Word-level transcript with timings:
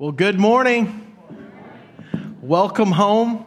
Well, 0.00 0.12
good 0.12 0.40
morning. 0.40 1.14
Welcome 2.40 2.90
home. 2.90 3.44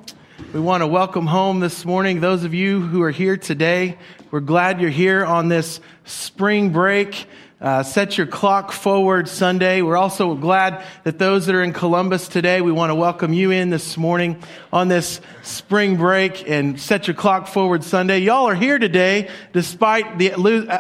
We 0.54 0.60
want 0.60 0.82
to 0.84 0.88
welcome 0.88 1.26
home 1.26 1.62
this 1.62 1.84
morning 1.84 2.20
those 2.20 2.44
of 2.44 2.54
you 2.54 2.80
who 2.80 3.02
are 3.02 3.10
here 3.10 3.38
today. 3.38 3.98
We're 4.30 4.40
glad 4.40 4.80
you're 4.80 4.92
here 4.92 5.26
on 5.26 5.48
this 5.48 5.80
spring 6.06 6.70
break. 6.70 7.26
Uh, 7.60 7.82
set 7.82 8.20
your 8.20 8.28
clock 8.28 8.72
forward 8.72 9.28
Sunday. 9.28 9.82
We're 9.82 9.98
also 9.98 10.36
glad 10.36 10.84
that 11.06 11.18
those 11.18 11.48
that 11.48 11.56
are 11.56 11.64
in 11.64 11.74
Columbus 11.74 12.28
today, 12.28 12.62
we 12.62 12.72
want 12.72 12.92
to 12.92 12.96
welcome 12.96 13.34
you 13.34 13.50
in 13.50 13.72
this 13.72 13.98
morning 13.98 14.44
on 14.72 14.90
this 14.90 15.22
spring 15.42 15.96
break 15.96 16.48
and 16.48 16.80
set 16.80 17.08
your 17.08 17.16
clock 17.16 17.48
forward 17.48 17.84
Sunday. 17.84 18.20
Y'all 18.20 18.48
are 18.48 18.54
here 18.54 18.78
today 18.78 19.28
despite 19.54 20.20
the 20.20 20.36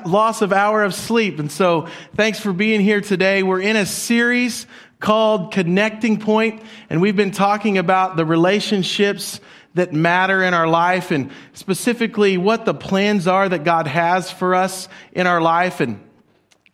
loss 0.05 0.43
of 0.43 0.53
hour 0.53 0.83
of 0.83 0.93
sleep. 0.93 1.39
And 1.39 1.51
so 1.51 1.87
thanks 2.15 2.39
for 2.39 2.53
being 2.53 2.79
here 2.79 3.01
today. 3.01 3.41
We're 3.41 3.61
in 3.61 3.75
a 3.75 3.87
series 3.87 4.67
called 5.03 5.51
Connecting 5.51 6.17
Point, 6.17 6.63
and 6.89 7.01
we've 7.01 7.17
been 7.17 7.31
talking 7.31 7.77
about 7.77 8.15
the 8.15 8.25
relationships 8.25 9.41
that 9.73 9.91
matter 9.91 10.41
in 10.41 10.53
our 10.53 10.65
life 10.65 11.11
and 11.11 11.29
specifically 11.51 12.37
what 12.37 12.63
the 12.63 12.73
plans 12.73 13.27
are 13.27 13.49
that 13.49 13.65
God 13.65 13.85
has 13.85 14.31
for 14.31 14.55
us 14.55 14.87
in 15.11 15.27
our 15.27 15.41
life. 15.41 15.81
And 15.81 16.01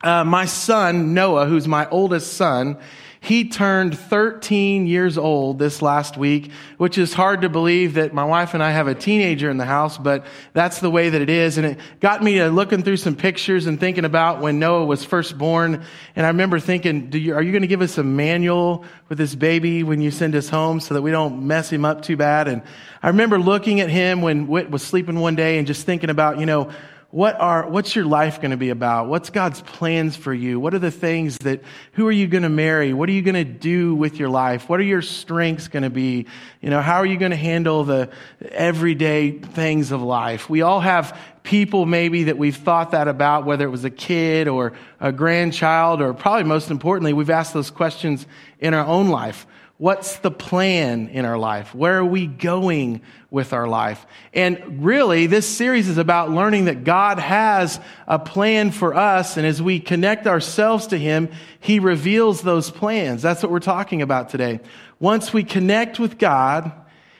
uh, 0.03 0.23
my 0.26 0.45
son, 0.45 1.16
Noah, 1.16 1.48
who's 1.48 1.67
my 1.67 1.89
oldest 1.89 2.34
son, 2.34 2.77
he 3.22 3.50
turned 3.50 3.98
13 3.98 4.88
years 4.88 5.18
old 5.18 5.59
this 5.59 5.82
last 5.82 6.16
week, 6.16 6.52
which 6.78 6.98
is 6.98 7.14
hard 7.14 7.42
to 7.42 7.50
believe 7.50 7.95
that 7.95 8.14
my 8.14 8.23
wife 8.23 8.54
and 8.54 8.64
I 8.64 8.72
have 8.72 8.88
a 8.88 8.95
teenager 8.95 9.50
in 9.50 9.58
the 9.58 9.66
house, 9.66 9.98
but 9.98 10.26
that's 10.54 10.80
the 10.80 10.90
way 10.90 11.09
that 11.09 11.22
it 11.22 11.30
is. 11.30 11.58
And 11.58 11.68
it 11.68 11.80
got 12.00 12.23
me 12.23 12.36
to 12.36 12.48
looking 12.48 12.82
through 12.82 12.95
some 12.95 13.18
pictures 13.18 13.66
and 13.66 13.78
thinking 13.78 14.05
about 14.05 14.40
when 14.40 14.58
Noah 14.58 14.86
was 14.86 15.04
first 15.04 15.38
born. 15.38 15.84
And 16.16 16.26
I 16.26 16.30
remember 16.30 16.62
thinking, 16.62 17.12
you, 17.12 17.36
are 17.36 17.42
you 17.42 17.52
going 17.52 17.62
to 17.62 17.68
give 17.68 17.82
us 17.82 17.98
a 17.98 18.04
manual 18.04 18.86
with 19.09 19.18
this 19.18 19.36
baby 19.36 19.84
when 19.84 20.00
you 20.00 20.12
send 20.12 20.34
us 20.34 20.48
home 20.48 20.80
so 20.80 20.94
that 20.94 21.02
we 21.02 21.12
don't 21.12 21.45
mess 21.45 21.70
him 21.70 21.84
up 21.84 22.04
too 22.04 22.16
bad? 22.16 22.48
And 22.48 22.61
I 23.04 23.09
remember 23.09 23.38
looking 23.38 23.81
at 23.81 23.89
him 23.89 24.22
when 24.22 24.48
Whit 24.48 24.72
was 24.72 24.81
sleeping 24.81 25.20
one 25.20 25.36
day 25.36 25.58
and 25.58 25.67
just 25.67 25.86
thinking 25.86 26.09
about, 26.09 26.39
you 26.39 26.45
know, 26.45 26.72
what 27.11 27.41
are, 27.41 27.67
what's 27.67 27.95
your 27.95 28.05
life 28.05 28.39
going 28.39 28.52
to 28.52 28.57
be 28.57 28.69
about? 28.69 29.07
What's 29.07 29.31
God's 29.31 29.61
plans 29.61 30.15
for 30.15 30.31
you? 30.31 30.59
What 30.59 30.75
are 30.75 30.79
the 30.79 30.91
things 30.91 31.39
that, 31.39 31.63
who 31.93 32.05
are 32.07 32.11
you 32.11 32.27
going 32.27 32.43
to 32.43 32.49
marry? 32.49 32.93
What 32.93 33.09
are 33.09 33.13
you 33.13 33.23
going 33.23 33.33
to 33.33 33.43
do 33.43 33.95
with 33.95 34.19
your 34.19 34.29
life? 34.29 34.69
What 34.69 34.79
are 34.79 34.83
your 34.83 35.02
strengths 35.02 35.67
going 35.67 35.81
to 35.81 35.89
be? 35.89 36.27
You 36.61 36.69
know, 36.69 36.81
how 36.81 36.97
are 36.97 37.05
you 37.07 37.17
going 37.17 37.31
to 37.31 37.37
handle 37.37 37.83
the 37.83 38.11
everyday 38.52 39.31
things 39.31 39.91
of 39.91 40.03
life? 40.03 40.52
We 40.52 40.61
all 40.61 40.81
have 40.81 41.19
people 41.41 41.87
maybe 41.87 42.25
that 42.25 42.37
we've 42.37 42.55
thought 42.55 42.91
that 42.91 43.07
about, 43.07 43.43
whether 43.43 43.65
it 43.65 43.71
was 43.71 43.85
a 43.85 43.89
kid 43.89 44.47
or 44.47 44.73
a 44.99 45.11
grandchild, 45.11 46.03
or 46.03 46.13
probably 46.13 46.43
most 46.43 46.69
importantly, 46.69 47.13
we've 47.13 47.31
asked 47.31 47.55
those 47.55 47.71
questions 47.71 48.27
in 48.59 48.75
our 48.75 48.85
own 48.85 49.09
life. 49.09 49.47
What's 49.80 50.17
the 50.17 50.30
plan 50.30 51.08
in 51.08 51.23
our 51.23 51.38
life? 51.38 51.73
Where 51.73 51.99
are 51.99 52.05
we 52.05 52.27
going 52.27 53.02
with 53.31 53.53
our 53.53 53.66
life? 53.66 54.05
And 54.33 54.83
really, 54.83 55.25
this 55.25 55.47
series 55.47 55.88
is 55.88 55.97
about 55.97 56.31
learning 56.31 56.66
that 56.66 56.83
God 56.83 57.17
has 57.17 57.80
a 58.05 58.19
plan 58.19 58.71
for 58.71 58.94
us. 58.94 59.38
And 59.38 59.47
as 59.47 59.61
we 59.61 59.80
connect 59.80 60.27
ourselves 60.27 60.88
to 60.88 60.97
Him, 60.97 61.30
He 61.61 61.80
reveals 61.80 62.41
those 62.41 62.69
plans. 62.69 63.21
That's 63.21 63.41
what 63.41 63.53
we're 63.53 63.61
talking 63.61 64.02
about 64.02 64.27
today. 64.27 64.59
Once 64.99 65.31
we 65.31 65.45
connect 65.45 65.97
with 65.97 66.17
God, 66.17 66.73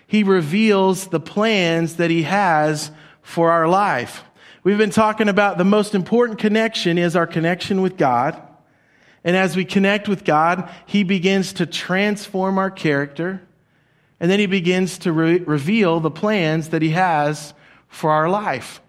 He 0.06 0.24
reveals 0.24 1.08
the 1.08 1.22
plans 1.22 1.96
that 1.96 2.12
He 2.12 2.24
has 2.24 2.92
for 3.22 3.52
our 3.52 3.70
life. 3.70 4.22
We've 4.66 4.78
been 4.78 4.90
talking 4.90 5.30
about 5.30 5.58
the 5.58 5.64
most 5.64 5.96
important 5.96 6.40
connection 6.40 6.98
is 6.98 7.16
our 7.16 7.26
connection 7.26 7.82
with 7.82 7.96
God. 7.96 8.49
And 9.24 9.36
as 9.36 9.56
we 9.56 9.66
connect 9.66 10.08
with 10.08 10.24
God, 10.24 10.70
He 10.86 11.04
begins 11.04 11.54
to 11.54 11.66
transform 11.66 12.58
our 12.58 12.72
character. 12.72 13.42
And 14.20 14.30
then 14.30 14.40
He 14.40 14.46
begins 14.46 15.00
to 15.00 15.12
re- 15.12 15.40
reveal 15.40 16.00
the 16.00 16.12
plans 16.12 16.70
that 16.70 16.82
He 16.82 16.92
has 16.92 17.54
for 17.88 18.12
our 18.12 18.30
life. 18.30 18.82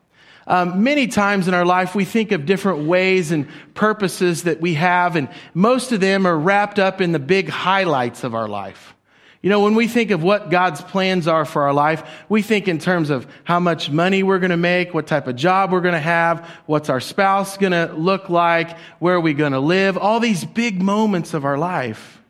Um, 0.46 0.82
many 0.82 1.06
times 1.06 1.46
in 1.46 1.54
our 1.54 1.64
life, 1.64 1.94
we 1.94 2.04
think 2.04 2.32
of 2.32 2.44
different 2.44 2.86
ways 2.86 3.30
and 3.30 3.46
purposes 3.74 4.44
that 4.44 4.60
we 4.60 4.74
have, 4.74 5.14
and 5.14 5.28
most 5.54 5.92
of 5.92 6.00
them 6.00 6.26
are 6.26 6.36
wrapped 6.36 6.78
up 6.78 7.00
in 7.00 7.12
the 7.12 7.18
big 7.20 7.48
highlights 7.48 8.24
of 8.24 8.34
our 8.34 8.48
life. 8.48 8.94
You 9.42 9.48
know, 9.48 9.60
when 9.60 9.74
we 9.74 9.88
think 9.88 10.10
of 10.10 10.22
what 10.22 10.50
God's 10.50 10.82
plans 10.82 11.26
are 11.26 11.46
for 11.46 11.62
our 11.62 11.72
life, 11.72 12.02
we 12.28 12.42
think 12.42 12.68
in 12.68 12.78
terms 12.78 13.08
of 13.08 13.26
how 13.44 13.58
much 13.58 13.90
money 13.90 14.22
we're 14.22 14.38
going 14.38 14.50
to 14.50 14.58
make, 14.58 14.92
what 14.92 15.06
type 15.06 15.26
of 15.26 15.36
job 15.36 15.72
we're 15.72 15.80
going 15.80 15.94
to 15.94 15.98
have, 15.98 16.46
what's 16.66 16.90
our 16.90 17.00
spouse 17.00 17.56
going 17.56 17.72
to 17.72 17.90
look 17.94 18.28
like, 18.28 18.76
where 18.98 19.14
are 19.14 19.20
we 19.20 19.32
going 19.32 19.52
to 19.52 19.60
live, 19.60 19.96
all 19.96 20.20
these 20.20 20.44
big 20.44 20.82
moments 20.82 21.32
of 21.32 21.46
our 21.46 21.56
life. 21.56 22.20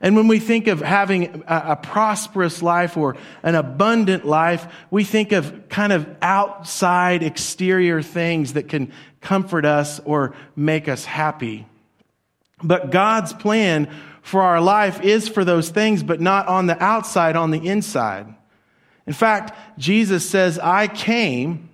And 0.00 0.16
when 0.16 0.26
we 0.26 0.40
think 0.40 0.66
of 0.66 0.80
having 0.80 1.44
a, 1.46 1.62
a, 1.68 1.76
prosperous 1.76 2.60
life 2.62 2.96
or 2.96 3.16
an 3.42 3.54
abundant 3.54 4.26
life, 4.26 4.66
we 4.90 5.04
think 5.04 5.32
of 5.32 5.68
kind 5.68 5.92
of 5.92 6.06
outside 6.20 7.22
exterior 7.22 8.02
things 8.02 8.54
that 8.54 8.68
can 8.68 8.92
comfort 9.20 9.64
us 9.64 10.00
or 10.00 10.34
make 10.56 10.88
us 10.88 11.04
happy. 11.04 11.66
But 12.62 12.90
God's 12.90 13.32
plan 13.32 13.88
for 14.24 14.40
our 14.40 14.58
life 14.58 15.02
is 15.02 15.28
for 15.28 15.44
those 15.44 15.68
things, 15.68 16.02
but 16.02 16.18
not 16.18 16.48
on 16.48 16.66
the 16.66 16.82
outside, 16.82 17.36
on 17.36 17.50
the 17.50 17.68
inside. 17.68 18.34
In 19.06 19.12
fact, 19.12 19.54
Jesus 19.78 20.26
says, 20.26 20.58
I 20.58 20.88
came, 20.88 21.68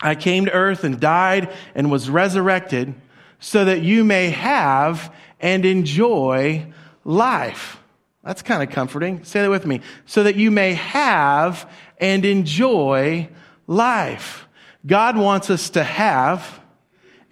I 0.00 0.14
came 0.14 0.44
to 0.44 0.52
earth 0.52 0.84
and 0.84 1.00
died 1.00 1.52
and 1.74 1.90
was 1.90 2.08
resurrected 2.08 2.94
so 3.40 3.64
that 3.64 3.82
you 3.82 4.04
may 4.04 4.30
have 4.30 5.12
and 5.40 5.64
enjoy 5.64 6.72
life. 7.04 7.80
That's 8.22 8.42
kind 8.42 8.62
of 8.62 8.70
comforting. 8.70 9.24
Say 9.24 9.42
that 9.42 9.50
with 9.50 9.66
me. 9.66 9.80
So 10.06 10.22
that 10.22 10.36
you 10.36 10.52
may 10.52 10.74
have 10.74 11.68
and 11.98 12.24
enjoy 12.24 13.28
life. 13.66 14.46
God 14.86 15.16
wants 15.16 15.50
us 15.50 15.70
to 15.70 15.82
have 15.82 16.59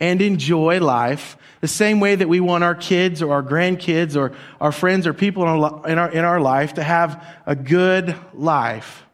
and 0.01 0.23
enjoy 0.23 0.81
life 0.81 1.37
the 1.61 1.69
same 1.69 2.01
way 2.01 2.15
that 2.15 2.29
we 2.29 2.41
want 2.41 2.65
our 2.65 2.75
kids 2.75 3.21
or 3.21 3.33
our 3.33 3.43
grandkids 3.43 4.17
or 4.17 4.33
our 4.61 4.73
friends 4.73 5.07
or 5.07 5.13
people 5.13 5.43
in 5.43 5.49
our, 5.49 5.89
in 5.89 5.99
our, 5.99 6.11
in 6.11 6.25
our 6.25 6.41
life 6.41 6.75
to 6.75 6.83
have 6.83 7.25
a 7.47 7.57
good 7.57 8.15
life. 8.35 9.05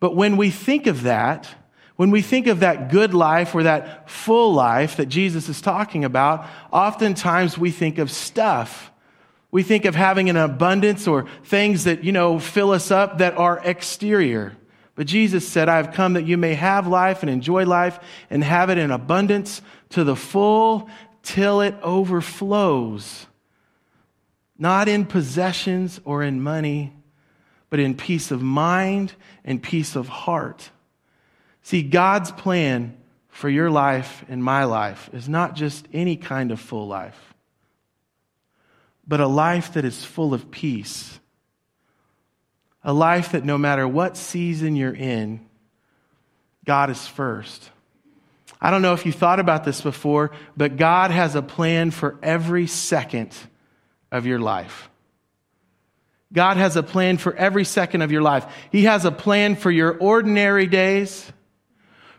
But 0.00 0.16
when 0.16 0.36
we 0.36 0.50
think 0.50 0.86
of 0.86 1.02
that, 1.02 1.48
when 1.96 2.10
we 2.10 2.22
think 2.22 2.46
of 2.46 2.60
that 2.60 2.90
good 2.90 3.14
life 3.14 3.54
or 3.54 3.62
that 3.64 4.10
full 4.10 4.52
life 4.52 4.96
that 4.96 5.06
Jesus 5.06 5.48
is 5.48 5.60
talking 5.60 6.04
about, 6.04 6.46
oftentimes 6.70 7.56
we 7.56 7.70
think 7.70 7.98
of 7.98 8.10
stuff. 8.10 8.90
We 9.50 9.62
think 9.62 9.86
of 9.86 9.94
having 9.94 10.28
an 10.28 10.36
abundance 10.36 11.06
or 11.06 11.26
things 11.44 11.84
that, 11.84 12.04
you 12.04 12.12
know, 12.12 12.38
fill 12.38 12.72
us 12.72 12.90
up 12.90 13.18
that 13.18 13.38
are 13.38 13.60
exterior. 13.64 14.54
But 14.94 15.06
Jesus 15.06 15.46
said, 15.46 15.68
I 15.68 15.76
have 15.76 15.92
come 15.92 16.14
that 16.14 16.26
you 16.26 16.36
may 16.36 16.54
have 16.54 16.86
life 16.86 17.22
and 17.22 17.30
enjoy 17.30 17.64
life 17.64 17.98
and 18.30 18.42
have 18.42 18.70
it 18.70 18.78
in 18.78 18.90
abundance 18.90 19.62
to 19.90 20.04
the 20.04 20.16
full 20.16 20.88
till 21.22 21.60
it 21.60 21.74
overflows, 21.82 23.26
not 24.58 24.88
in 24.88 25.04
possessions 25.04 26.00
or 26.04 26.22
in 26.22 26.40
money, 26.40 26.92
but 27.68 27.80
in 27.80 27.94
peace 27.94 28.30
of 28.30 28.42
mind 28.42 29.12
and 29.44 29.62
peace 29.62 29.96
of 29.96 30.08
heart. 30.08 30.70
See, 31.62 31.82
God's 31.82 32.30
plan 32.30 32.96
for 33.28 33.48
your 33.48 33.70
life 33.70 34.24
and 34.28 34.42
my 34.42 34.64
life 34.64 35.10
is 35.12 35.28
not 35.28 35.56
just 35.56 35.86
any 35.92 36.16
kind 36.16 36.52
of 36.52 36.60
full 36.60 36.86
life, 36.86 37.34
but 39.06 39.20
a 39.20 39.26
life 39.26 39.74
that 39.74 39.84
is 39.84 40.04
full 40.04 40.32
of 40.32 40.50
peace. 40.50 41.18
A 42.82 42.92
life 42.92 43.32
that 43.32 43.44
no 43.44 43.58
matter 43.58 43.86
what 43.86 44.16
season 44.16 44.76
you're 44.76 44.94
in, 44.94 45.44
God 46.64 46.88
is 46.88 47.06
first. 47.06 47.70
I 48.60 48.70
don't 48.70 48.82
know 48.82 48.94
if 48.94 49.04
you 49.04 49.12
thought 49.12 49.40
about 49.40 49.64
this 49.64 49.80
before, 49.80 50.32
but 50.56 50.76
God 50.76 51.10
has 51.10 51.34
a 51.34 51.42
plan 51.42 51.90
for 51.90 52.18
every 52.22 52.66
second 52.66 53.34
of 54.10 54.26
your 54.26 54.38
life. 54.38 54.88
God 56.32 56.56
has 56.56 56.76
a 56.76 56.82
plan 56.82 57.18
for 57.18 57.34
every 57.34 57.64
second 57.64 58.02
of 58.02 58.10
your 58.10 58.22
life. 58.22 58.46
He 58.72 58.84
has 58.84 59.04
a 59.04 59.12
plan 59.12 59.56
for 59.56 59.70
your 59.70 59.96
ordinary 59.96 60.66
days, 60.66 61.30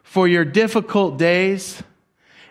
for 0.04 0.28
your 0.28 0.45
difficult 0.45 1.18
days, 1.18 1.81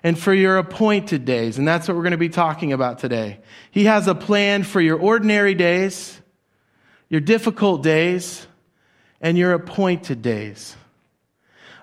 and 0.03 0.19
for 0.19 0.35
your 0.35 0.59
appointed 0.59 1.25
days. 1.25 1.59
And 1.59 1.67
that's 1.67 1.89
what 1.89 1.97
we're 1.97 2.03
going 2.03 2.11
to 2.13 2.19
be 2.19 2.29
talking 2.29 2.73
about 2.73 2.99
today. 2.99 3.41
He 3.71 3.85
has 3.85 4.07
a 4.07 4.15
plan 4.15 4.63
for 4.63 4.81
your 4.81 4.99
ordinary 4.99 5.55
days, 5.55 6.21
your 7.09 7.21
difficult 7.21 7.83
days, 7.83 8.47
and 9.21 9.39
your 9.39 9.53
appointed 9.55 10.23
days. 10.23 10.77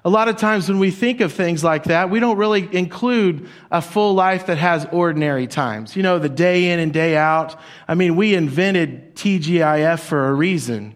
A 0.06 0.10
lot 0.10 0.28
of 0.28 0.36
times 0.36 0.68
when 0.68 0.80
we 0.80 0.92
think 0.92 1.22
of 1.22 1.32
things 1.32 1.64
like 1.64 1.86
that, 1.86 2.10
we 2.10 2.20
don't 2.20 2.38
really 2.38 2.68
include 2.76 3.48
a 3.72 3.82
full 3.82 4.14
life 4.14 4.48
that 4.48 4.58
has 4.58 4.86
ordinary 4.92 5.48
times. 5.48 5.96
You 5.96 6.04
know, 6.04 6.20
the 6.20 6.28
day 6.28 6.72
in 6.72 6.80
and 6.80 6.92
day 6.92 7.16
out. 7.16 7.58
I 7.88 7.96
mean, 7.96 8.18
we 8.18 8.36
invented 8.36 9.16
TGIF 9.16 10.00
for 10.00 10.28
a 10.28 10.34
reason. 10.34 10.96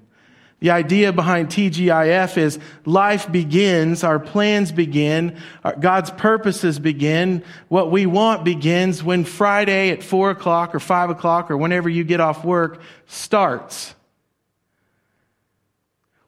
The 0.60 0.72
idea 0.72 1.14
behind 1.14 1.50
TGIF 1.50 2.38
is 2.38 2.60
life 2.84 3.32
begins, 3.32 4.04
our 4.04 4.20
plans 4.20 4.72
begin, 4.72 5.38
our, 5.64 5.76
God's 5.76 6.10
purposes 6.10 6.80
begin, 6.80 7.44
what 7.68 7.92
we 7.92 8.08
want 8.08 8.44
begins 8.44 9.04
when 9.04 9.24
Friday 9.24 9.92
at 9.92 10.02
four 10.02 10.32
o'clock 10.32 10.74
or 10.74 10.80
five 10.80 11.12
o'clock 11.12 11.52
or 11.52 11.58
whenever 11.58 11.88
you 11.88 12.04
get 12.04 12.20
off 12.20 12.44
work 12.44 12.82
starts. 13.06 13.94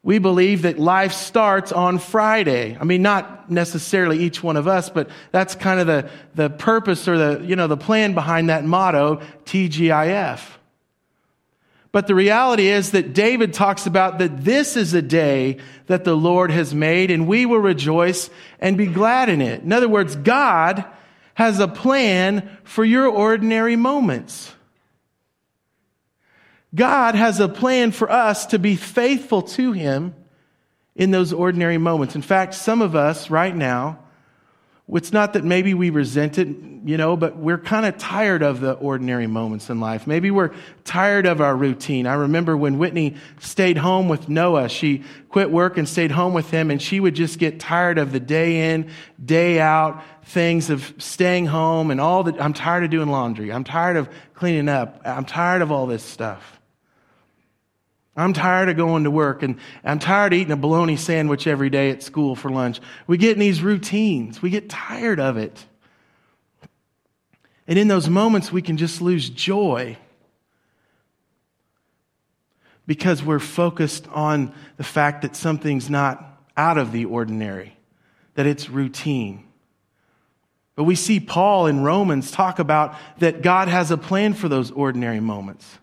We 0.02 0.20
believe 0.20 0.62
that 0.62 0.80
life 0.80 1.12
starts 1.12 1.72
on 1.72 2.00
Friday. 2.00 2.78
I 2.80 2.86
mean, 2.86 3.02
not 3.02 3.52
necessarily 3.52 4.20
each 4.20 4.42
one 4.42 4.56
of 4.56 4.68
us, 4.68 4.90
but 4.90 5.10
that's 5.32 5.56
kind 5.56 5.80
of 5.80 5.88
the, 5.88 6.10
the 6.36 6.50
purpose 6.50 7.08
or 7.08 7.18
the, 7.18 7.46
you 7.46 7.56
know, 7.56 7.68
the 7.68 7.78
plan 7.78 8.14
behind 8.14 8.50
that 8.50 8.64
motto, 8.64 9.22
TGIF. 9.46 10.42
But 11.92 12.08
the 12.08 12.16
reality 12.16 12.68
is 12.68 12.92
that 12.92 13.14
David 13.14 13.54
talks 13.54 13.88
about 13.88 14.20
that 14.20 14.44
this 14.44 14.78
is 14.78 14.94
a 14.94 15.02
day 15.02 15.58
that 15.88 16.04
the 16.04 16.16
Lord 16.16 16.52
has 16.52 16.74
made 16.74 17.10
and 17.10 17.28
we 17.28 17.46
will 17.46 17.60
rejoice 17.60 18.30
and 18.60 18.78
be 18.78 18.86
glad 18.86 19.28
in 19.28 19.42
it. 19.42 19.64
In 19.64 19.74
other 19.74 19.90
words, 19.90 20.16
God 20.16 20.86
has 21.34 21.60
a 21.60 21.68
plan 21.68 22.58
for 22.64 22.86
your 22.86 23.08
ordinary 23.08 23.76
moments. 23.76 24.54
God 26.74 27.16
has 27.16 27.40
a 27.40 27.50
plan 27.50 27.92
for 27.92 28.10
us 28.12 28.48
to 28.48 28.60
be 28.60 28.76
faithful 28.76 29.42
to 29.42 29.72
Him 29.72 30.14
in 30.96 31.12
those 31.12 31.34
ordinary 31.34 31.78
moments. 31.78 32.16
In 32.16 32.22
fact, 32.22 32.54
some 32.54 32.82
of 32.82 32.96
us 32.96 33.30
right 33.30 33.56
now 33.56 34.00
it's 34.92 35.14
not 35.14 35.34
that 35.34 35.44
maybe 35.44 35.76
we 35.76 35.92
resent 35.92 36.40
it, 36.40 36.48
you 36.48 36.98
know, 36.98 37.16
but 37.16 37.38
we're 37.38 37.60
kind 37.60 37.86
of 37.86 37.98
tired 38.00 38.42
of 38.42 38.60
the 38.60 38.74
ordinary 38.74 39.28
moments 39.28 39.70
in 39.70 39.80
life. 39.80 40.08
Maybe 40.08 40.32
we're 40.32 40.52
tired 40.84 41.28
of 41.28 41.42
our 41.42 41.56
routine. 41.56 42.08
I 42.08 42.16
remember 42.16 42.58
when 42.58 42.80
Whitney 42.80 43.16
stayed 43.40 43.78
home 43.78 44.10
with 44.10 44.30
Noah, 44.30 44.68
she 44.68 45.04
quit 45.30 45.52
work 45.52 45.78
and 45.78 45.88
stayed 45.88 46.10
home 46.10 46.34
with 46.34 46.50
him, 46.50 46.72
and 46.72 46.82
she 46.82 47.00
would 47.00 47.14
just 47.14 47.38
get 47.38 47.60
tired 47.60 48.00
of 48.00 48.12
the 48.12 48.20
day 48.20 48.74
in, 48.74 48.90
day 49.24 49.60
out 49.60 50.04
things 50.24 50.72
of 50.72 50.94
staying 50.98 51.46
home 51.46 51.92
and 51.92 52.02
all 52.02 52.24
that. 52.24 52.42
I'm 52.42 52.54
tired 52.54 52.84
of 52.84 52.90
doing 52.90 53.10
laundry. 53.10 53.52
I'm 53.52 53.64
tired 53.64 53.96
of 53.96 54.10
cleaning 54.34 54.70
up. 54.70 55.02
I'm 55.06 55.26
tired 55.26 55.62
of 55.62 55.72
all 55.72 55.86
this 55.86 56.04
stuff. 56.04 56.59
I'm 58.20 58.34
tired 58.34 58.68
of 58.68 58.76
going 58.76 59.06
to 59.06 59.12
work 59.12 59.44
and 59.44 59.58
I'm 59.84 60.00
tired 60.00 60.34
of 60.34 60.40
eating 60.40 60.52
a 60.52 60.58
bologna 60.58 60.98
sandwich 60.98 61.48
every 61.48 61.70
day 61.70 61.90
at 61.90 62.04
school 62.04 62.36
for 62.36 62.50
lunch. 62.50 62.82
We 63.08 63.18
get 63.18 63.34
in 63.34 63.40
these 63.40 63.62
routines. 63.62 64.42
We 64.42 64.50
get 64.50 64.70
tired 64.70 65.20
of 65.20 65.38
it. 65.38 65.66
And 67.66 67.80
in 67.80 67.88
those 67.88 68.10
moments, 68.10 68.52
we 68.52 68.62
can 68.62 68.78
just 68.78 69.02
lose 69.02 69.30
joy 69.30 69.98
because 72.88 73.24
we're 73.24 73.40
focused 73.40 74.08
on 74.10 74.54
the 74.78 74.84
fact 74.84 75.22
that 75.22 75.36
something's 75.36 75.90
not 75.90 76.42
out 76.58 76.78
of 76.78 76.92
the 76.92 77.06
ordinary, 77.06 77.78
that 78.34 78.48
it's 78.48 78.70
routine. 78.70 79.46
But 80.76 80.86
we 80.86 80.96
see 80.96 81.20
Paul 81.20 81.68
in 81.68 81.84
Romans 81.84 82.32
talk 82.32 82.60
about 82.60 82.96
that 83.20 83.44
God 83.44 83.68
has 83.68 83.92
a 83.92 83.98
plan 83.98 84.34
for 84.34 84.50
those 84.50 84.72
ordinary 84.72 85.20
moments. 85.20 85.78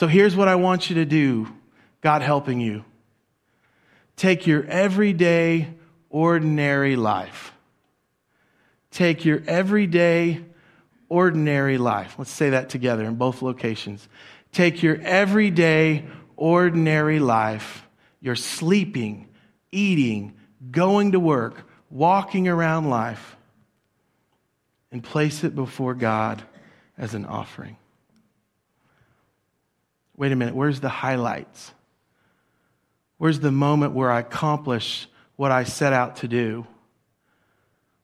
So 0.00 0.06
here's 0.06 0.34
what 0.34 0.48
I 0.48 0.54
want 0.54 0.88
you 0.88 0.96
to 0.96 1.04
do, 1.04 1.46
God 2.00 2.22
helping 2.22 2.58
you. 2.58 2.86
Take 4.16 4.46
your 4.46 4.64
everyday, 4.64 5.74
ordinary 6.08 6.96
life. 6.96 7.52
Take 8.90 9.26
your 9.26 9.42
everyday, 9.46 10.42
ordinary 11.10 11.76
life. 11.76 12.14
Let's 12.16 12.30
say 12.30 12.48
that 12.48 12.70
together 12.70 13.04
in 13.04 13.16
both 13.16 13.42
locations. 13.42 14.08
Take 14.52 14.82
your 14.82 14.96
everyday, 15.02 16.06
ordinary 16.34 17.18
life, 17.18 17.86
your 18.22 18.36
sleeping, 18.36 19.28
eating, 19.70 20.34
going 20.70 21.12
to 21.12 21.20
work, 21.20 21.68
walking 21.90 22.48
around 22.48 22.88
life, 22.88 23.36
and 24.90 25.04
place 25.04 25.44
it 25.44 25.54
before 25.54 25.92
God 25.92 26.42
as 26.96 27.12
an 27.12 27.26
offering 27.26 27.76
wait 30.20 30.32
a 30.32 30.36
minute, 30.36 30.54
where's 30.54 30.80
the 30.80 30.90
highlights? 30.90 31.72
Where's 33.16 33.40
the 33.40 33.50
moment 33.50 33.94
where 33.94 34.10
I 34.10 34.20
accomplish 34.20 35.08
what 35.36 35.50
I 35.50 35.64
set 35.64 35.94
out 35.94 36.16
to 36.16 36.28
do? 36.28 36.66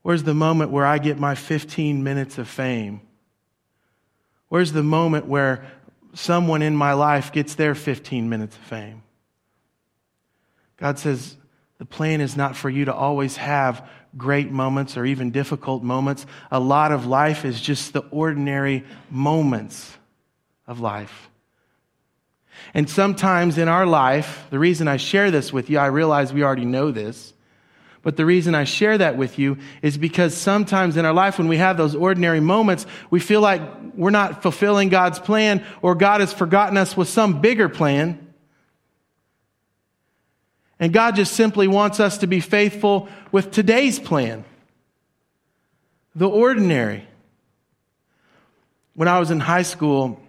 Where's 0.01 0.23
the 0.23 0.33
moment 0.33 0.71
where 0.71 0.87
I 0.87 0.97
get 0.97 1.19
my 1.19 1.35
15 1.35 2.03
minutes 2.03 2.39
of 2.39 2.49
fame? 2.49 3.03
Where's 4.49 4.73
the 4.73 4.83
moment 4.83 5.27
where 5.27 5.67
someone 6.15 6.63
in 6.63 6.75
my 6.75 6.95
life 6.95 7.33
gets 7.33 7.55
their 7.55 7.75
15 7.75 8.31
minutes 8.31 8.57
of 8.57 8.63
fame? 8.63 9.03
God 10.79 10.99
says 10.99 11.37
the 11.77 11.85
plan 11.85 12.23
is 12.23 12.35
not 12.35 12.57
for 12.57 12.71
you 12.71 12.87
to 12.87 12.95
always 12.95 13.37
have 13.37 13.87
great 14.17 14.51
moments 14.51 14.97
or 14.97 15.05
even 15.05 15.33
difficult 15.33 15.83
moments. 15.83 16.25
A 16.51 16.61
lot 16.61 16.93
of 16.93 17.05
life 17.05 17.45
is 17.45 17.61
just 17.61 17.93
the 17.93 18.07
ordinary 18.11 18.85
moments 19.11 19.99
of 20.67 20.81
life. 20.81 21.29
And 22.75 22.89
sometimes 22.89 23.59
in 23.59 23.69
our 23.69 23.87
life, 23.87 24.47
the 24.51 24.59
reason 24.59 24.89
I 24.89 24.97
share 24.97 25.31
this 25.31 25.53
with 25.53 25.71
you, 25.71 25.79
I 25.79 25.87
realize 25.87 26.33
we 26.33 26.43
already 26.43 26.65
know 26.65 26.91
this, 26.91 27.33
but 28.03 28.17
the 28.17 28.25
reason 28.25 28.55
I 28.55 28.63
share 28.63 28.99
that 28.99 29.17
with 29.17 29.39
you 29.39 29.59
is 29.83 29.99
because 29.99 30.33
sometimes 30.33 30.97
in 30.97 31.05
our 31.05 31.13
life, 31.13 31.39
when 31.39 31.49
we 31.49 31.57
have 31.57 31.77
those 31.77 31.97
ordinary 31.97 32.39
moments, 32.39 32.87
we 33.11 33.19
feel 33.19 33.41
like 33.41 33.61
we're 33.95 34.11
not 34.11 34.43
fulfilling 34.43 34.91
God's 34.91 35.19
plan 35.19 35.65
or 35.83 35.97
God 35.97 36.21
has 36.21 36.33
forgotten 36.33 36.77
us 36.77 36.97
with 36.97 37.09
some 37.09 37.41
bigger 37.41 37.69
plan. 37.69 38.33
And 40.79 40.93
God 40.93 41.17
just 41.17 41.33
simply 41.33 41.67
wants 41.67 41.99
us 41.99 42.19
to 42.19 42.29
be 42.29 42.39
faithful 42.39 43.09
with 43.33 43.51
today's 43.51 43.99
plan, 43.99 44.45
the 46.15 46.29
ordinary. 46.29 47.09
When 48.95 49.09
I 49.09 49.19
was 49.19 49.31
in 49.31 49.41
high 49.41 49.63
school, 49.63 50.21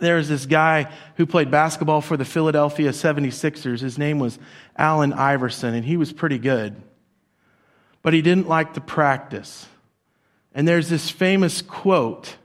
there 0.00 0.16
was 0.16 0.28
this 0.28 0.46
guy 0.46 0.92
who 1.16 1.26
played 1.26 1.50
basketball 1.50 2.00
for 2.00 2.16
the 2.16 2.24
Philadelphia 2.24 2.90
76ers. 2.90 3.80
His 3.80 3.96
name 3.96 4.18
was 4.18 4.38
Allen 4.76 5.12
Iverson, 5.12 5.74
and 5.74 5.84
he 5.84 5.96
was 5.96 6.12
pretty 6.12 6.38
good. 6.38 6.74
But 8.02 8.12
he 8.12 8.20
didn't 8.20 8.48
like 8.48 8.74
to 8.74 8.80
practice. 8.80 9.66
And 10.52 10.66
there's 10.66 10.88
this 10.88 11.10
famous 11.10 11.62
quote, 11.62 12.36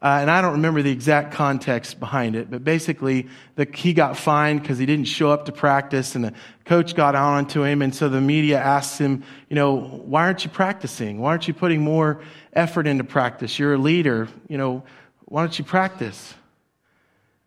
uh, 0.00 0.18
and 0.20 0.30
I 0.30 0.40
don't 0.42 0.52
remember 0.54 0.82
the 0.82 0.90
exact 0.90 1.32
context 1.34 2.00
behind 2.00 2.34
it, 2.34 2.50
but 2.50 2.64
basically, 2.64 3.28
the, 3.54 3.68
he 3.72 3.94
got 3.94 4.16
fined 4.16 4.60
because 4.60 4.78
he 4.78 4.86
didn't 4.86 5.06
show 5.06 5.30
up 5.30 5.46
to 5.46 5.52
practice, 5.52 6.16
and 6.16 6.24
the 6.24 6.32
coach 6.64 6.96
got 6.96 7.14
on 7.14 7.46
to 7.48 7.62
him, 7.62 7.82
and 7.82 7.94
so 7.94 8.08
the 8.08 8.20
media 8.20 8.60
asked 8.60 8.98
him, 8.98 9.22
you 9.48 9.54
know, 9.54 9.76
why 9.76 10.22
aren't 10.22 10.44
you 10.44 10.50
practicing? 10.50 11.20
Why 11.20 11.30
aren't 11.30 11.46
you 11.46 11.54
putting 11.54 11.80
more 11.80 12.20
effort 12.52 12.88
into 12.88 13.04
practice? 13.04 13.56
You're 13.60 13.74
a 13.74 13.78
leader, 13.78 14.28
you 14.48 14.58
know, 14.58 14.82
why 15.26 15.42
don't 15.42 15.56
you 15.56 15.64
practice? 15.64 16.34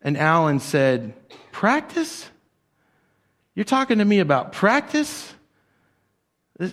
And 0.06 0.18
Allen 0.18 0.60
said, 0.60 1.14
Practice? 1.52 2.30
You're 3.56 3.66
talking 3.66 3.97
to 3.97 4.06
me 4.06 4.19
about 4.19 4.52
practice? 4.52 5.33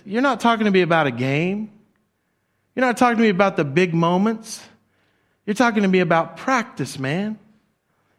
You're 0.05 0.21
not 0.21 0.39
talking 0.39 0.65
to 0.65 0.71
me 0.71 0.81
about 0.81 1.07
a 1.07 1.11
game. 1.11 1.71
You're 2.75 2.85
not 2.85 2.97
talking 2.97 3.17
to 3.17 3.23
me 3.23 3.29
about 3.29 3.57
the 3.57 3.65
big 3.65 3.93
moments. 3.93 4.61
You're 5.45 5.55
talking 5.55 5.81
to 5.81 5.89
me 5.89 5.99
about 5.99 6.37
practice, 6.37 6.99
man. 6.99 7.39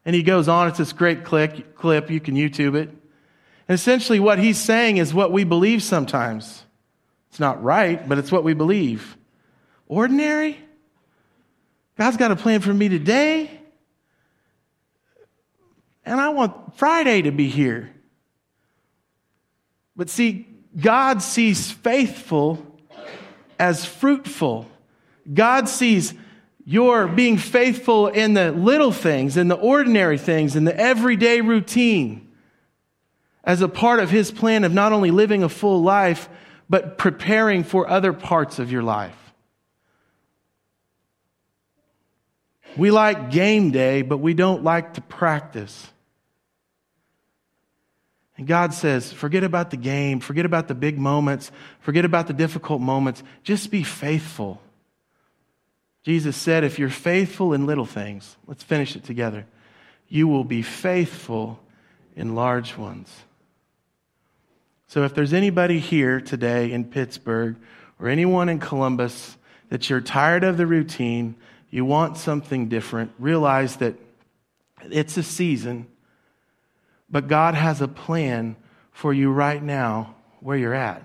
And 0.04 0.16
he 0.16 0.22
goes 0.22 0.48
on. 0.48 0.68
It's 0.68 0.78
this 0.78 0.92
great 0.92 1.24
clip. 1.24 1.76
clip. 1.76 2.10
You 2.10 2.20
can 2.20 2.34
YouTube 2.34 2.74
it. 2.74 2.88
And 3.68 3.74
essentially, 3.74 4.20
what 4.20 4.38
he's 4.38 4.58
saying 4.58 4.96
is 4.96 5.14
what 5.14 5.30
we 5.30 5.44
believe 5.44 5.82
sometimes. 5.82 6.62
It's 7.30 7.40
not 7.40 7.62
right, 7.62 8.06
but 8.08 8.18
it's 8.18 8.32
what 8.32 8.44
we 8.44 8.52
believe. 8.52 9.16
Ordinary? 9.86 10.58
God's 11.96 12.16
got 12.16 12.30
a 12.30 12.36
plan 12.36 12.60
for 12.60 12.74
me 12.74 12.88
today. 12.88 13.53
And 16.04 16.20
I 16.20 16.30
want 16.30 16.76
Friday 16.76 17.22
to 17.22 17.30
be 17.30 17.48
here. 17.48 17.90
But 19.96 20.10
see, 20.10 20.46
God 20.78 21.22
sees 21.22 21.70
faithful 21.70 22.64
as 23.58 23.84
fruitful. 23.84 24.68
God 25.32 25.68
sees 25.68 26.14
your 26.64 27.06
being 27.06 27.38
faithful 27.38 28.08
in 28.08 28.34
the 28.34 28.50
little 28.52 28.92
things, 28.92 29.36
in 29.36 29.48
the 29.48 29.54
ordinary 29.54 30.18
things, 30.18 30.56
in 30.56 30.64
the 30.64 30.76
everyday 30.78 31.40
routine 31.40 32.32
as 33.44 33.60
a 33.60 33.68
part 33.68 34.00
of 34.00 34.10
His 34.10 34.30
plan 34.30 34.64
of 34.64 34.72
not 34.72 34.92
only 34.92 35.10
living 35.10 35.42
a 35.42 35.48
full 35.48 35.82
life, 35.82 36.28
but 36.68 36.98
preparing 36.98 37.62
for 37.62 37.88
other 37.88 38.12
parts 38.12 38.58
of 38.58 38.72
your 38.72 38.82
life. 38.82 39.16
We 42.76 42.90
like 42.90 43.30
game 43.30 43.70
day, 43.70 44.02
but 44.02 44.18
we 44.18 44.34
don't 44.34 44.64
like 44.64 44.94
to 44.94 45.00
practice. 45.00 45.90
And 48.36 48.46
God 48.46 48.74
says, 48.74 49.12
forget 49.12 49.44
about 49.44 49.70
the 49.70 49.76
game, 49.76 50.20
forget 50.20 50.44
about 50.44 50.66
the 50.66 50.74
big 50.74 50.98
moments, 50.98 51.52
forget 51.80 52.04
about 52.04 52.26
the 52.26 52.32
difficult 52.32 52.80
moments. 52.80 53.22
Just 53.44 53.70
be 53.70 53.84
faithful. 53.84 54.60
Jesus 56.02 56.36
said, 56.36 56.64
if 56.64 56.78
you're 56.78 56.90
faithful 56.90 57.52
in 57.52 57.66
little 57.66 57.86
things, 57.86 58.36
let's 58.46 58.62
finish 58.62 58.96
it 58.96 59.04
together, 59.04 59.46
you 60.08 60.28
will 60.28 60.44
be 60.44 60.62
faithful 60.62 61.60
in 62.16 62.34
large 62.34 62.76
ones. 62.76 63.10
So 64.88 65.04
if 65.04 65.14
there's 65.14 65.32
anybody 65.32 65.78
here 65.78 66.20
today 66.20 66.72
in 66.72 66.84
Pittsburgh 66.84 67.56
or 67.98 68.08
anyone 68.08 68.48
in 68.48 68.58
Columbus 68.58 69.36
that 69.70 69.88
you're 69.88 70.00
tired 70.00 70.44
of 70.44 70.56
the 70.56 70.66
routine, 70.66 71.36
you 71.70 71.84
want 71.84 72.16
something 72.16 72.68
different, 72.68 73.12
realize 73.18 73.76
that 73.76 73.94
it's 74.82 75.16
a 75.16 75.22
season, 75.22 75.86
but 77.10 77.28
God 77.28 77.54
has 77.54 77.80
a 77.80 77.88
plan 77.88 78.56
for 78.92 79.12
you 79.12 79.30
right 79.30 79.62
now 79.62 80.14
where 80.40 80.56
you're 80.56 80.74
at. 80.74 81.04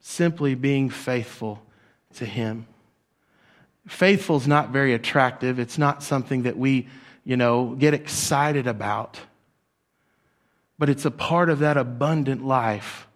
Simply 0.00 0.54
being 0.54 0.90
faithful 0.90 1.62
to 2.14 2.24
Him. 2.24 2.66
Faithful 3.86 4.36
is 4.36 4.48
not 4.48 4.70
very 4.70 4.94
attractive. 4.94 5.58
It's 5.58 5.78
not 5.78 6.02
something 6.02 6.42
that 6.42 6.56
we, 6.56 6.88
you 7.24 7.36
know, 7.36 7.74
get 7.78 7.94
excited 7.94 8.66
about. 8.66 9.18
But 10.78 10.88
it's 10.88 11.04
a 11.04 11.10
part 11.10 11.50
of 11.50 11.60
that 11.60 11.76
abundant 11.76 12.44
life. 12.44 13.06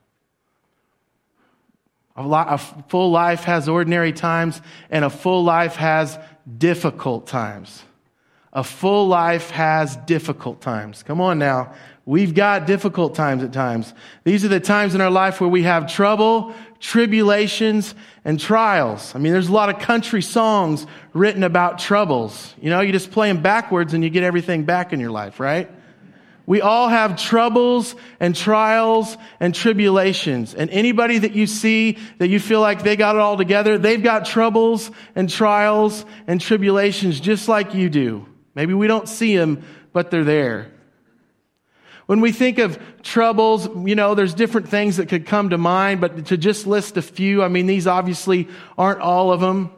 A, 2.16 2.22
lot, 2.22 2.48
a 2.50 2.58
full 2.58 3.10
life 3.10 3.44
has 3.44 3.68
ordinary 3.68 4.12
times, 4.12 4.60
and 4.90 5.04
a 5.04 5.10
full 5.10 5.44
life 5.44 5.76
has 5.76 6.18
difficult 6.58 7.26
times. 7.26 7.82
A 8.52 8.64
full 8.64 9.06
life 9.06 9.50
has 9.50 9.96
difficult 9.96 10.60
times. 10.60 11.04
Come 11.04 11.20
on 11.20 11.38
now. 11.38 11.72
We've 12.04 12.34
got 12.34 12.66
difficult 12.66 13.14
times 13.14 13.44
at 13.44 13.52
times. 13.52 13.94
These 14.24 14.44
are 14.44 14.48
the 14.48 14.58
times 14.58 14.96
in 14.96 15.00
our 15.00 15.10
life 15.10 15.40
where 15.40 15.48
we 15.48 15.62
have 15.62 15.92
trouble, 15.92 16.52
tribulations, 16.80 17.94
and 18.24 18.40
trials. 18.40 19.14
I 19.14 19.18
mean, 19.18 19.32
there's 19.32 19.48
a 19.48 19.52
lot 19.52 19.68
of 19.68 19.78
country 19.78 20.22
songs 20.22 20.86
written 21.12 21.44
about 21.44 21.78
troubles. 21.78 22.52
You 22.60 22.70
know, 22.70 22.80
you 22.80 22.90
just 22.90 23.12
play 23.12 23.28
them 23.28 23.42
backwards 23.42 23.94
and 23.94 24.02
you 24.02 24.10
get 24.10 24.24
everything 24.24 24.64
back 24.64 24.92
in 24.92 24.98
your 24.98 25.12
life, 25.12 25.38
right? 25.38 25.70
We 26.46 26.60
all 26.60 26.88
have 26.88 27.16
troubles 27.16 27.94
and 28.18 28.34
trials 28.34 29.16
and 29.38 29.54
tribulations. 29.54 30.52
And 30.52 30.68
anybody 30.70 31.18
that 31.18 31.32
you 31.32 31.46
see 31.46 31.98
that 32.18 32.26
you 32.26 32.40
feel 32.40 32.60
like 32.60 32.82
they 32.82 32.96
got 32.96 33.14
it 33.14 33.20
all 33.20 33.36
together, 33.36 33.78
they've 33.78 34.02
got 34.02 34.24
troubles 34.24 34.90
and 35.14 35.30
trials 35.30 36.04
and 36.26 36.40
tribulations 36.40 37.20
just 37.20 37.46
like 37.46 37.74
you 37.74 37.88
do. 37.88 38.26
Maybe 38.54 38.74
we 38.74 38.86
don't 38.86 39.08
see 39.08 39.36
them, 39.36 39.64
but 39.92 40.10
they're 40.10 40.24
there. 40.24 40.72
When 42.06 42.20
we 42.20 42.32
think 42.32 42.58
of 42.58 42.78
troubles, 43.02 43.68
you 43.86 43.94
know, 43.94 44.14
there's 44.14 44.34
different 44.34 44.68
things 44.68 44.96
that 44.96 45.08
could 45.08 45.26
come 45.26 45.50
to 45.50 45.58
mind, 45.58 46.00
but 46.00 46.26
to 46.26 46.36
just 46.36 46.66
list 46.66 46.96
a 46.96 47.02
few, 47.02 47.42
I 47.42 47.48
mean, 47.48 47.66
these 47.66 47.86
obviously 47.86 48.48
aren't 48.76 49.00
all 49.00 49.32
of 49.32 49.40
them. 49.40 49.70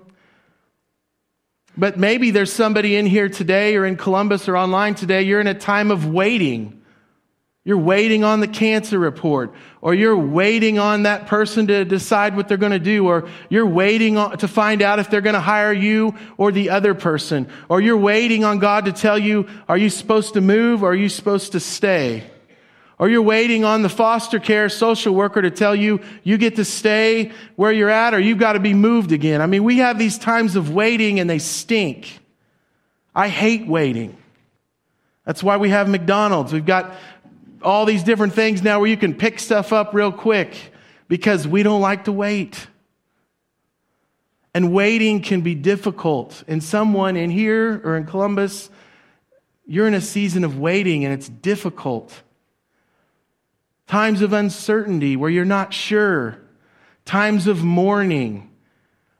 But 1.77 1.99
maybe 1.99 2.31
there's 2.31 2.53
somebody 2.53 2.97
in 2.97 3.07
here 3.07 3.29
today 3.29 3.77
or 3.77 3.85
in 3.85 3.97
Columbus 3.97 4.49
or 4.49 4.57
online 4.57 4.95
today, 4.95 5.23
you're 5.23 5.41
in 5.41 5.47
a 5.47 5.55
time 5.55 5.91
of 5.91 6.07
waiting. 6.07 6.82
You're 7.65 7.79
waiting 7.79 8.25
on 8.25 8.41
the 8.41 8.49
cancer 8.49 8.99
report, 8.99 9.55
or 9.81 9.95
you're 9.95 10.17
waiting 10.17 10.81
on 10.81 11.05
that 11.05 11.29
person 11.29 11.69
to 11.69 11.85
decide 11.85 12.35
what 12.35 12.49
they're 12.49 12.57
going 12.57 12.73
to 12.73 12.81
do, 12.81 13.07
or 13.07 13.29
you're 13.49 13.67
waiting 13.67 14.17
on, 14.17 14.37
to 14.39 14.49
find 14.49 14.83
out 14.83 14.99
if 14.99 15.11
they're 15.11 15.21
going 15.21 15.35
to 15.35 15.41
hire 15.41 15.73
you 15.73 16.15
or 16.37 16.51
the 16.51 16.71
other 16.71 16.93
person, 16.93 17.49
or 17.69 17.81
you're 17.81 17.97
waiting 17.97 18.43
on 18.43 18.59
God 18.59 18.87
to 18.87 18.93
tell 18.93 19.17
you, 19.17 19.47
are 19.69 19.79
you 19.79 19.91
supposed 19.91 20.35
to 20.35 20.41
move 20.41 20.83
or 20.83 20.91
are 20.91 20.97
you 20.97 21.09
supposed 21.09 21.53
to 21.53 21.61
stay? 21.61 22.25
Or 22.99 23.09
you're 23.09 23.23
waiting 23.23 23.65
on 23.65 23.83
the 23.83 23.89
foster 23.89 24.41
care 24.41 24.69
social 24.69 25.15
worker 25.15 25.43
to 25.43 25.51
tell 25.51 25.75
you 25.75 26.01
you 26.23 26.39
get 26.39 26.57
to 26.57 26.65
stay 26.65 27.33
where 27.57 27.73
you're 27.73 27.91
at 27.91 28.13
or 28.13 28.21
you've 28.21 28.39
got 28.39 28.53
to 28.53 28.61
be 28.61 28.75
moved 28.75 29.13
again. 29.13 29.41
I 29.41 29.47
mean, 29.47 29.65
we 29.65 29.79
have 29.79 29.99
these 29.99 30.19
times 30.19 30.57
of 30.57 30.71
waiting 30.71 31.19
and 31.19 31.29
they 31.29 31.39
stink. 31.39 32.21
I 33.15 33.29
hate 33.29 33.67
waiting. 33.67 34.17
That's 35.25 35.43
why 35.43 35.57
we 35.57 35.71
have 35.71 35.89
McDonald's. 35.89 36.53
We've 36.53 36.67
got 36.67 36.95
all 37.63 37.87
these 37.87 38.03
different 38.03 38.35
things 38.35 38.63
now 38.63 38.81
where 38.81 38.89
you 38.89 38.97
can 38.97 39.15
pick 39.15 39.39
stuff 39.39 39.73
up 39.73 39.95
real 39.95 40.13
quick 40.13 40.55
because 41.09 41.47
we 41.47 41.63
don't 41.63 41.81
like 41.81 42.05
to 42.05 42.13
wait. 42.13 42.67
And 44.55 44.73
waiting 44.73 45.23
can 45.23 45.41
be 45.41 45.55
difficult. 45.55 46.45
And 46.47 46.63
someone 46.63 47.17
in 47.17 47.31
here 47.31 47.81
or 47.85 47.97
in 47.97 48.05
Columbus, 48.05 48.71
you're 49.67 49.87
in 49.87 49.95
a 49.95 50.01
season 50.01 50.45
of 50.45 50.59
waiting 50.59 51.05
and 51.05 51.15
it's 51.15 51.29
difficult. 51.29 52.23
Times 53.87 54.23
of 54.23 54.33
uncertainty 54.33 55.17
where 55.17 55.31
you're 55.31 55.45
not 55.45 55.73
sure. 55.73 56.39
Times 57.05 57.47
of 57.47 57.63
mourning. 57.63 58.51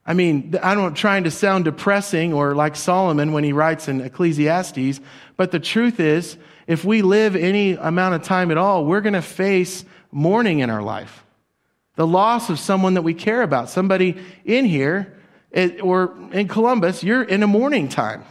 I 0.05 0.15
mean, 0.15 0.55
I'm 0.63 0.79
not 0.79 0.97
trying 0.97 1.25
to 1.25 1.31
sound 1.31 1.65
depressing 1.65 2.33
or 2.33 2.55
like 2.55 2.75
Solomon 2.75 3.33
when 3.33 3.45
he 3.45 3.53
writes 3.53 3.89
in 3.89 4.01
Ecclesiastes, 4.01 5.01
but 5.37 5.51
the 5.51 5.61
truth 5.61 6.01
is, 6.01 6.37
if 6.73 6.85
we 6.85 7.03
live 7.03 7.37
any 7.37 7.73
amount 7.73 8.15
of 8.15 8.23
time 8.23 8.51
at 8.51 8.57
all, 8.57 8.87
we're 8.87 9.01
going 9.03 9.13
to 9.13 9.23
face 9.23 9.85
mourning 10.11 10.61
in 10.61 10.71
our 10.71 10.83
life. 10.83 11.25
The 11.97 12.07
loss 12.07 12.49
of 12.49 12.59
someone 12.59 12.95
that 12.95 13.03
we 13.03 13.13
care 13.15 13.43
about. 13.43 13.69
Somebody 13.69 14.17
in 14.45 14.65
here 14.65 15.19
or 15.83 16.17
in 16.33 16.49
Columbus, 16.49 17.05
you're 17.05 17.23
in 17.23 17.43
a 17.43 17.47
mourning 17.47 17.89
time. 17.89 18.25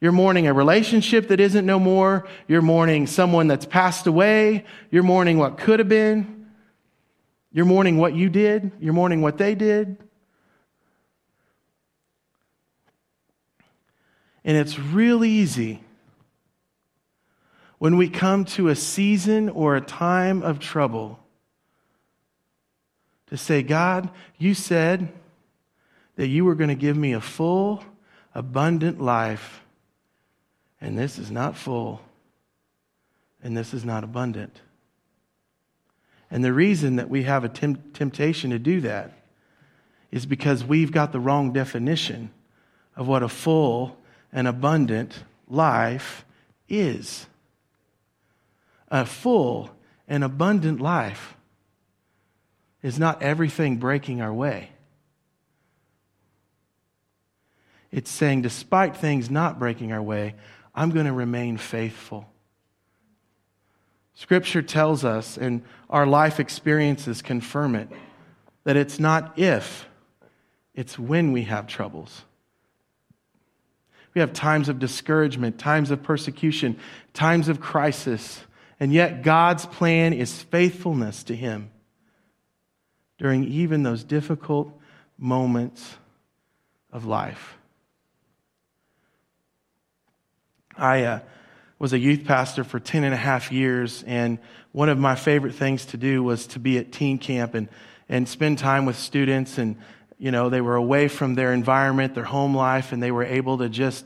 You're 0.00 0.12
mourning 0.12 0.46
a 0.46 0.54
relationship 0.54 1.28
that 1.28 1.40
isn't 1.40 1.66
no 1.66 1.78
more. 1.78 2.26
You're 2.48 2.62
mourning 2.62 3.06
someone 3.06 3.48
that's 3.48 3.66
passed 3.66 4.06
away. 4.06 4.64
You're 4.90 5.02
mourning 5.02 5.36
what 5.38 5.58
could 5.58 5.78
have 5.78 5.88
been. 5.88 6.46
You're 7.52 7.66
mourning 7.66 7.98
what 7.98 8.14
you 8.14 8.28
did. 8.28 8.72
You're 8.80 8.94
mourning 8.94 9.20
what 9.20 9.38
they 9.38 9.54
did. 9.54 9.98
And 14.44 14.56
it's 14.56 14.78
real 14.78 15.24
easy 15.24 15.82
when 17.78 17.96
we 17.96 18.08
come 18.08 18.44
to 18.44 18.68
a 18.68 18.74
season 18.76 19.48
or 19.48 19.76
a 19.76 19.80
time 19.80 20.42
of 20.42 20.58
trouble 20.58 21.18
to 23.26 23.36
say, 23.36 23.62
God, 23.62 24.08
you 24.38 24.54
said 24.54 25.12
that 26.16 26.28
you 26.28 26.44
were 26.44 26.54
going 26.54 26.68
to 26.68 26.74
give 26.74 26.96
me 26.96 27.12
a 27.12 27.20
full, 27.20 27.84
abundant 28.34 29.00
life, 29.00 29.62
and 30.80 30.98
this 30.98 31.18
is 31.18 31.30
not 31.30 31.56
full, 31.56 32.00
and 33.42 33.56
this 33.56 33.74
is 33.74 33.84
not 33.84 34.04
abundant. 34.04 34.60
And 36.30 36.44
the 36.44 36.52
reason 36.52 36.96
that 36.96 37.10
we 37.10 37.24
have 37.24 37.44
a 37.44 37.48
temp- 37.48 37.94
temptation 37.94 38.50
to 38.50 38.58
do 38.58 38.80
that 38.82 39.12
is 40.10 40.24
because 40.24 40.64
we've 40.64 40.92
got 40.92 41.12
the 41.12 41.20
wrong 41.20 41.52
definition 41.52 42.30
of 42.96 43.06
what 43.06 43.22
a 43.22 43.28
full 43.28 43.98
and 44.32 44.48
abundant 44.48 45.24
life 45.48 46.24
is 46.68 47.26
a 48.88 49.04
full 49.06 49.70
and 50.08 50.22
abundant 50.22 50.80
life 50.80 51.36
is 52.82 52.98
not 52.98 53.22
everything 53.22 53.76
breaking 53.76 54.20
our 54.20 54.32
way. 54.32 54.70
It's 57.90 58.10
saying, 58.10 58.42
despite 58.42 58.96
things 58.96 59.30
not 59.30 59.58
breaking 59.58 59.92
our 59.92 60.02
way, 60.02 60.34
I'm 60.74 60.90
going 60.90 61.06
to 61.06 61.12
remain 61.12 61.56
faithful. 61.56 62.28
Scripture 64.14 64.62
tells 64.62 65.04
us, 65.04 65.36
and 65.36 65.62
our 65.90 66.06
life 66.06 66.40
experiences 66.40 67.22
confirm 67.22 67.74
it, 67.74 67.88
that 68.64 68.76
it's 68.76 68.98
not 68.98 69.38
if, 69.38 69.88
it's 70.74 70.98
when 70.98 71.32
we 71.32 71.42
have 71.42 71.66
troubles. 71.66 72.22
We 74.14 74.20
have 74.20 74.32
times 74.32 74.68
of 74.68 74.78
discouragement, 74.78 75.58
times 75.58 75.90
of 75.90 76.02
persecution, 76.02 76.78
times 77.12 77.48
of 77.48 77.60
crisis. 77.60 78.40
And 78.78 78.92
yet, 78.92 79.22
God's 79.22 79.64
plan 79.64 80.12
is 80.12 80.42
faithfulness 80.42 81.24
to 81.24 81.36
Him 81.36 81.70
during 83.18 83.44
even 83.44 83.82
those 83.82 84.04
difficult 84.04 84.78
moments 85.18 85.96
of 86.92 87.06
life. 87.06 87.56
I 90.76 91.04
uh, 91.04 91.20
was 91.78 91.94
a 91.94 91.98
youth 91.98 92.26
pastor 92.26 92.64
for 92.64 92.78
10 92.78 93.04
and 93.04 93.14
a 93.14 93.18
half 93.18 93.50
years, 93.50 94.04
and 94.06 94.38
one 94.72 94.90
of 94.90 94.98
my 94.98 95.14
favorite 95.14 95.54
things 95.54 95.86
to 95.86 95.96
do 95.96 96.22
was 96.22 96.46
to 96.48 96.58
be 96.58 96.76
at 96.76 96.92
teen 96.92 97.16
camp 97.16 97.54
and, 97.54 97.68
and 98.10 98.28
spend 98.28 98.58
time 98.58 98.84
with 98.84 98.98
students. 98.98 99.56
And, 99.56 99.76
you 100.18 100.30
know, 100.30 100.50
they 100.50 100.60
were 100.60 100.76
away 100.76 101.08
from 101.08 101.34
their 101.34 101.54
environment, 101.54 102.14
their 102.14 102.24
home 102.24 102.54
life, 102.54 102.92
and 102.92 103.02
they 103.02 103.10
were 103.10 103.24
able 103.24 103.58
to 103.58 103.70
just 103.70 104.04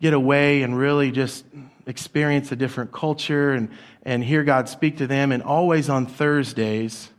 get 0.00 0.14
away 0.14 0.62
and 0.62 0.76
really 0.76 1.12
just 1.12 1.44
experience 1.86 2.50
a 2.50 2.56
different 2.56 2.90
culture 2.90 3.52
and, 3.52 3.68
and 4.02 4.24
hear 4.24 4.44
God 4.44 4.68
speak 4.68 4.98
to 4.98 5.06
them. 5.06 5.32
And 5.32 5.42
always 5.42 5.88
on 5.88 6.06
Thursdays, 6.06 7.10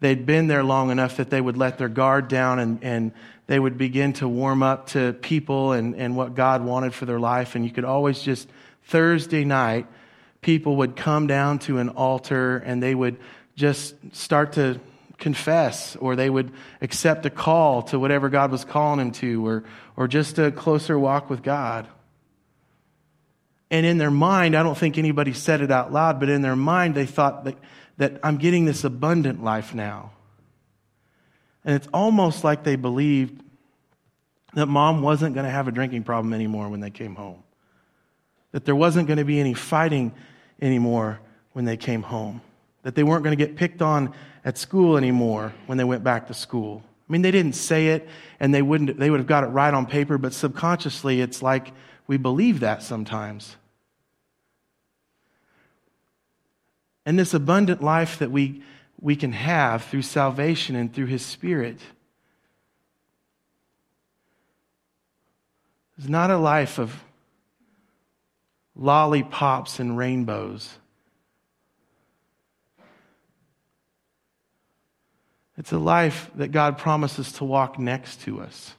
they'd 0.00 0.26
been 0.26 0.46
there 0.46 0.64
long 0.64 0.90
enough 0.90 1.16
that 1.16 1.30
they 1.30 1.40
would 1.40 1.56
let 1.56 1.78
their 1.78 1.88
guard 1.88 2.28
down 2.28 2.58
and, 2.58 2.82
and 2.82 3.12
they 3.46 3.58
would 3.58 3.78
begin 3.78 4.12
to 4.14 4.28
warm 4.28 4.62
up 4.62 4.88
to 4.88 5.12
people 5.14 5.72
and, 5.72 5.94
and 5.94 6.16
what 6.16 6.34
God 6.34 6.64
wanted 6.64 6.94
for 6.94 7.06
their 7.06 7.20
life. 7.20 7.54
And 7.54 7.64
you 7.64 7.70
could 7.70 7.84
always 7.84 8.20
just, 8.20 8.48
Thursday 8.84 9.44
night, 9.44 9.86
people 10.40 10.76
would 10.76 10.96
come 10.96 11.26
down 11.26 11.58
to 11.60 11.78
an 11.78 11.88
altar 11.90 12.58
and 12.58 12.82
they 12.82 12.94
would 12.94 13.16
just 13.54 13.94
start 14.14 14.54
to 14.54 14.80
confess 15.18 15.94
or 15.96 16.16
they 16.16 16.28
would 16.28 16.50
accept 16.80 17.24
a 17.24 17.30
call 17.30 17.82
to 17.82 17.98
whatever 17.98 18.28
God 18.28 18.50
was 18.50 18.64
calling 18.64 18.98
them 18.98 19.12
to 19.12 19.46
or, 19.46 19.64
or 19.96 20.08
just 20.08 20.38
a 20.38 20.50
closer 20.50 20.98
walk 20.98 21.30
with 21.30 21.42
God. 21.42 21.86
And 23.72 23.86
in 23.86 23.96
their 23.96 24.10
mind, 24.10 24.54
I 24.54 24.62
don't 24.62 24.76
think 24.76 24.98
anybody 24.98 25.32
said 25.32 25.62
it 25.62 25.70
out 25.70 25.90
loud, 25.90 26.20
but 26.20 26.28
in 26.28 26.42
their 26.42 26.54
mind, 26.54 26.94
they 26.94 27.06
thought 27.06 27.44
that, 27.44 27.56
that 27.96 28.20
I'm 28.22 28.36
getting 28.36 28.66
this 28.66 28.84
abundant 28.84 29.42
life 29.42 29.74
now. 29.74 30.12
And 31.64 31.74
it's 31.74 31.88
almost 31.90 32.44
like 32.44 32.64
they 32.64 32.76
believed 32.76 33.42
that 34.52 34.66
mom 34.66 35.00
wasn't 35.00 35.34
going 35.34 35.46
to 35.46 35.50
have 35.50 35.68
a 35.68 35.72
drinking 35.72 36.02
problem 36.02 36.34
anymore 36.34 36.68
when 36.68 36.80
they 36.80 36.90
came 36.90 37.14
home, 37.14 37.42
that 38.50 38.66
there 38.66 38.76
wasn't 38.76 39.08
going 39.08 39.16
to 39.16 39.24
be 39.24 39.40
any 39.40 39.54
fighting 39.54 40.12
anymore 40.60 41.18
when 41.54 41.64
they 41.64 41.78
came 41.78 42.02
home, 42.02 42.42
that 42.82 42.94
they 42.94 43.02
weren't 43.02 43.24
going 43.24 43.36
to 43.36 43.42
get 43.42 43.56
picked 43.56 43.80
on 43.80 44.12
at 44.44 44.58
school 44.58 44.98
anymore 44.98 45.54
when 45.64 45.78
they 45.78 45.84
went 45.84 46.04
back 46.04 46.26
to 46.26 46.34
school. 46.34 46.82
I 47.08 47.12
mean, 47.12 47.22
they 47.22 47.30
didn't 47.30 47.54
say 47.54 47.88
it 47.88 48.06
and 48.38 48.52
they, 48.52 48.60
wouldn't, 48.60 48.98
they 48.98 49.08
would 49.08 49.20
have 49.20 49.26
got 49.26 49.44
it 49.44 49.48
right 49.48 49.72
on 49.72 49.86
paper, 49.86 50.18
but 50.18 50.34
subconsciously, 50.34 51.22
it's 51.22 51.40
like 51.40 51.72
we 52.06 52.18
believe 52.18 52.60
that 52.60 52.82
sometimes. 52.82 53.56
And 57.04 57.18
this 57.18 57.34
abundant 57.34 57.82
life 57.82 58.18
that 58.18 58.30
we, 58.30 58.62
we 59.00 59.16
can 59.16 59.32
have 59.32 59.84
through 59.84 60.02
salvation 60.02 60.76
and 60.76 60.92
through 60.92 61.06
His 61.06 61.24
Spirit 61.24 61.80
is 65.98 66.08
not 66.08 66.30
a 66.30 66.36
life 66.36 66.78
of 66.78 67.04
lollipops 68.74 69.78
and 69.78 69.96
rainbows. 69.96 70.78
It's 75.58 75.72
a 75.72 75.78
life 75.78 76.30
that 76.34 76.48
God 76.48 76.78
promises 76.78 77.32
to 77.34 77.44
walk 77.44 77.78
next 77.78 78.22
to 78.22 78.40
us, 78.40 78.74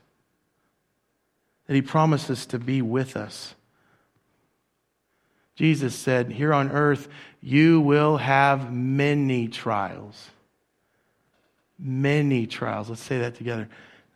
that 1.68 1.76
He 1.76 1.82
promises 1.82 2.46
to 2.48 2.60
be 2.60 2.82
with 2.82 3.16
us. 3.16 3.56
Jesus 5.56 5.96
said, 5.96 6.32
Here 6.32 6.54
on 6.54 6.72
earth, 6.72 7.08
you 7.42 7.82
will 7.82 8.18
have 8.18 8.74
many 8.74 9.48
trials. 9.48 10.30
Many 11.78 12.48
trials. 12.48 12.90
Let's 12.90 13.02
say 13.02 13.20
that 13.20 13.36
together. 13.36 13.70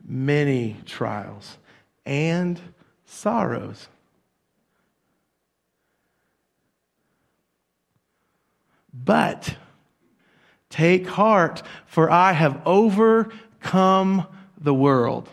Many 0.06 0.78
trials 0.86 1.58
and 2.06 2.60
sorrows. 3.06 3.88
But 8.94 9.56
take 10.70 11.08
heart, 11.08 11.62
for 11.86 12.10
I 12.10 12.34
have 12.34 12.62
overcome 12.66 14.26
the 14.58 14.74
world 14.74 15.30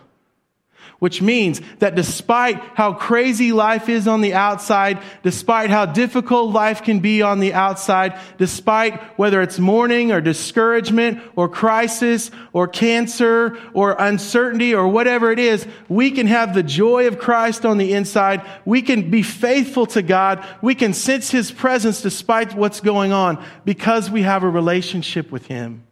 which 1.04 1.20
means 1.20 1.60
that 1.80 1.94
despite 1.94 2.56
how 2.72 2.94
crazy 2.94 3.52
life 3.52 3.90
is 3.90 4.08
on 4.08 4.22
the 4.22 4.32
outside, 4.32 4.98
despite 5.22 5.68
how 5.68 5.84
difficult 5.84 6.50
life 6.50 6.82
can 6.82 7.00
be 7.00 7.20
on 7.20 7.40
the 7.40 7.52
outside, 7.52 8.18
despite 8.38 8.98
whether 9.18 9.42
it's 9.42 9.58
mourning 9.58 10.12
or 10.12 10.22
discouragement 10.22 11.20
or 11.36 11.46
crisis 11.46 12.30
or 12.54 12.66
cancer 12.66 13.54
or 13.74 13.94
uncertainty 13.98 14.74
or 14.74 14.88
whatever 14.88 15.30
it 15.30 15.38
is, 15.38 15.66
we 15.90 16.10
can 16.10 16.26
have 16.26 16.54
the 16.54 16.62
joy 16.62 17.06
of 17.06 17.18
Christ 17.18 17.66
on 17.66 17.76
the 17.76 17.92
inside. 17.92 18.40
We 18.64 18.80
can 18.80 19.10
be 19.10 19.22
faithful 19.22 19.84
to 19.88 20.00
God. 20.00 20.42
We 20.62 20.74
can 20.74 20.94
sense 20.94 21.30
His 21.30 21.52
presence 21.52 22.00
despite 22.00 22.54
what's 22.54 22.80
going 22.80 23.12
on 23.12 23.44
because 23.66 24.10
we 24.10 24.22
have 24.22 24.42
a 24.42 24.48
relationship 24.48 25.30
with 25.30 25.48
Him. 25.48 25.84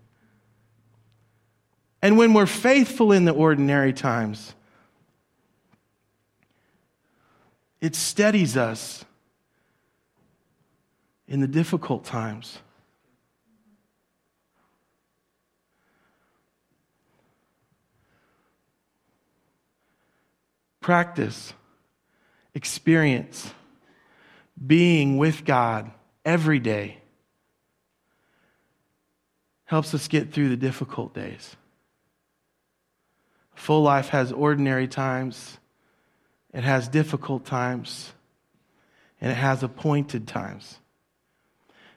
And 2.01 2.17
when 2.17 2.33
we're 2.33 2.47
faithful 2.47 3.13
in 3.13 3.27
the 3.27 3.35
ordinary 3.35 3.93
times, 3.93 4.55
It 7.83 7.97
steadies 7.97 8.57
us 8.57 9.05
in 11.27 11.41
the 11.41 11.49
difficult 11.49 12.05
times. 12.05 12.61
Practice, 20.81 21.55
experience, 22.55 23.53
being 24.65 25.19
with 25.19 25.45
God 25.45 25.91
every 26.25 26.61
day 26.61 26.99
helps 29.65 29.93
us 29.93 30.07
get 30.07 30.33
through 30.33 30.51
the 30.51 30.57
difficult 30.57 31.15
days. 31.15 31.57
Full 33.57 33.83
life 33.83 34.11
has 34.11 34.31
ordinary 34.31 34.87
times 34.87 35.59
it 36.53 36.65
has 36.65 36.89
difficult 36.89 37.45
times, 37.45 38.13
and 39.21 39.31
it 39.31 39.37
has 39.37 39.63
appointed 39.63 40.27
times. 40.29 40.79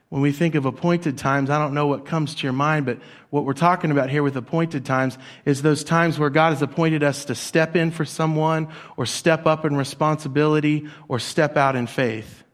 When 0.08 0.22
we 0.22 0.30
think 0.30 0.54
of 0.54 0.64
appointed 0.66 1.18
times, 1.18 1.50
I 1.50 1.58
don't 1.58 1.74
know 1.74 1.88
what 1.88 2.06
comes 2.06 2.36
to 2.36 2.42
your 2.44 2.52
mind, 2.52 2.86
but 2.86 3.00
what 3.30 3.44
we're 3.44 3.54
talking 3.54 3.90
about 3.90 4.08
here 4.08 4.22
with 4.22 4.36
appointed 4.36 4.84
times 4.84 5.18
is 5.44 5.62
those 5.62 5.82
times 5.82 6.18
where 6.18 6.30
God 6.30 6.50
has 6.50 6.62
appointed 6.62 7.02
us 7.02 7.24
to 7.24 7.34
step 7.34 7.74
in 7.74 7.90
for 7.90 8.04
someone, 8.04 8.68
or 8.96 9.04
step 9.04 9.46
up 9.46 9.64
in 9.64 9.76
responsibility, 9.76 10.88
or 11.08 11.18
step 11.18 11.56
out 11.56 11.74
in 11.74 11.88
faith. 11.88 12.44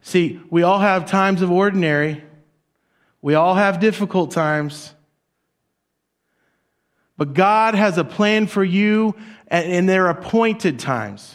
See, 0.00 0.40
we 0.48 0.62
all 0.62 0.78
have 0.78 1.06
times 1.06 1.42
of 1.42 1.50
ordinary, 1.50 2.22
we 3.20 3.34
all 3.34 3.56
have 3.56 3.80
difficult 3.80 4.30
times. 4.30 4.94
But 7.18 7.34
God 7.34 7.74
has 7.74 7.98
a 7.98 8.04
plan 8.04 8.46
for 8.46 8.64
you 8.64 9.14
and 9.48 9.70
in 9.70 9.84
their 9.84 10.08
appointed 10.08 10.78
times. 10.78 11.34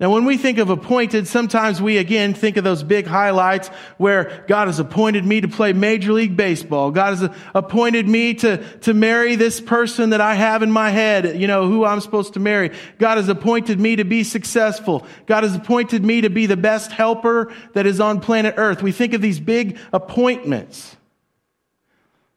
Now, 0.00 0.12
when 0.12 0.26
we 0.26 0.36
think 0.36 0.58
of 0.58 0.70
appointed, 0.70 1.26
sometimes 1.26 1.82
we 1.82 1.98
again 1.98 2.32
think 2.32 2.56
of 2.56 2.62
those 2.62 2.84
big 2.84 3.04
highlights 3.04 3.66
where 3.96 4.44
God 4.46 4.68
has 4.68 4.78
appointed 4.78 5.26
me 5.26 5.40
to 5.40 5.48
play 5.48 5.72
Major 5.72 6.12
League 6.12 6.36
Baseball. 6.36 6.92
God 6.92 7.18
has 7.18 7.24
uh, 7.24 7.34
appointed 7.52 8.06
me 8.06 8.34
to, 8.34 8.58
to 8.82 8.94
marry 8.94 9.34
this 9.34 9.60
person 9.60 10.10
that 10.10 10.20
I 10.20 10.36
have 10.36 10.62
in 10.62 10.70
my 10.70 10.90
head, 10.90 11.40
you 11.40 11.48
know, 11.48 11.66
who 11.66 11.84
I'm 11.84 12.00
supposed 12.00 12.34
to 12.34 12.40
marry. 12.40 12.70
God 13.00 13.16
has 13.16 13.28
appointed 13.28 13.80
me 13.80 13.96
to 13.96 14.04
be 14.04 14.22
successful. 14.22 15.04
God 15.26 15.42
has 15.42 15.56
appointed 15.56 16.04
me 16.04 16.20
to 16.20 16.30
be 16.30 16.46
the 16.46 16.56
best 16.56 16.92
helper 16.92 17.52
that 17.74 17.84
is 17.84 17.98
on 17.98 18.20
planet 18.20 18.54
Earth. 18.56 18.84
We 18.84 18.92
think 18.92 19.14
of 19.14 19.20
these 19.20 19.40
big 19.40 19.78
appointments. 19.92 20.96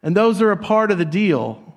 And 0.02 0.18
those 0.18 0.42
are 0.42 0.50
a 0.50 0.58
part 0.58 0.90
of 0.90 0.98
the 0.98 1.06
deal. 1.06 1.71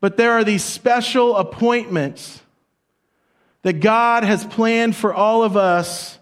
But 0.00 0.16
there 0.16 0.32
are 0.32 0.44
these 0.44 0.64
special 0.64 1.36
appointments 1.36 2.42
that 3.62 3.80
God 3.80 4.24
has 4.24 4.44
planned 4.44 4.94
for 4.94 5.12
all 5.12 5.42
of 5.42 5.56
us 5.56 6.18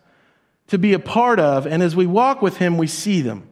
to 0.69 0.79
be 0.79 0.93
a 0.95 0.99
part 0.99 1.41
of. 1.41 1.67
And 1.67 1.83
as 1.83 1.95
we 1.95 2.07
walk 2.07 2.41
with 2.41 2.57
Him, 2.57 2.79
we 2.79 2.87
see 2.87 3.21
them. 3.21 3.49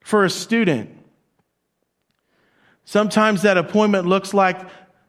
For 0.00 0.24
a 0.24 0.30
student, 0.30 0.90
sometimes 2.84 3.42
that 3.42 3.56
appointment 3.56 4.06
looks 4.06 4.34
like 4.34 4.60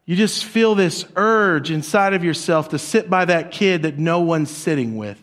you 0.06 0.16
just 0.16 0.44
feel 0.44 0.74
this 0.74 1.04
urge 1.16 1.70
inside 1.70 2.14
of 2.14 2.24
yourself 2.24 2.70
to 2.70 2.78
sit 2.78 3.10
by 3.10 3.24
that 3.26 3.50
kid 3.50 3.82
that 3.82 3.98
no 3.98 4.20
one's 4.20 4.50
sitting 4.50 4.96
with 4.96 5.20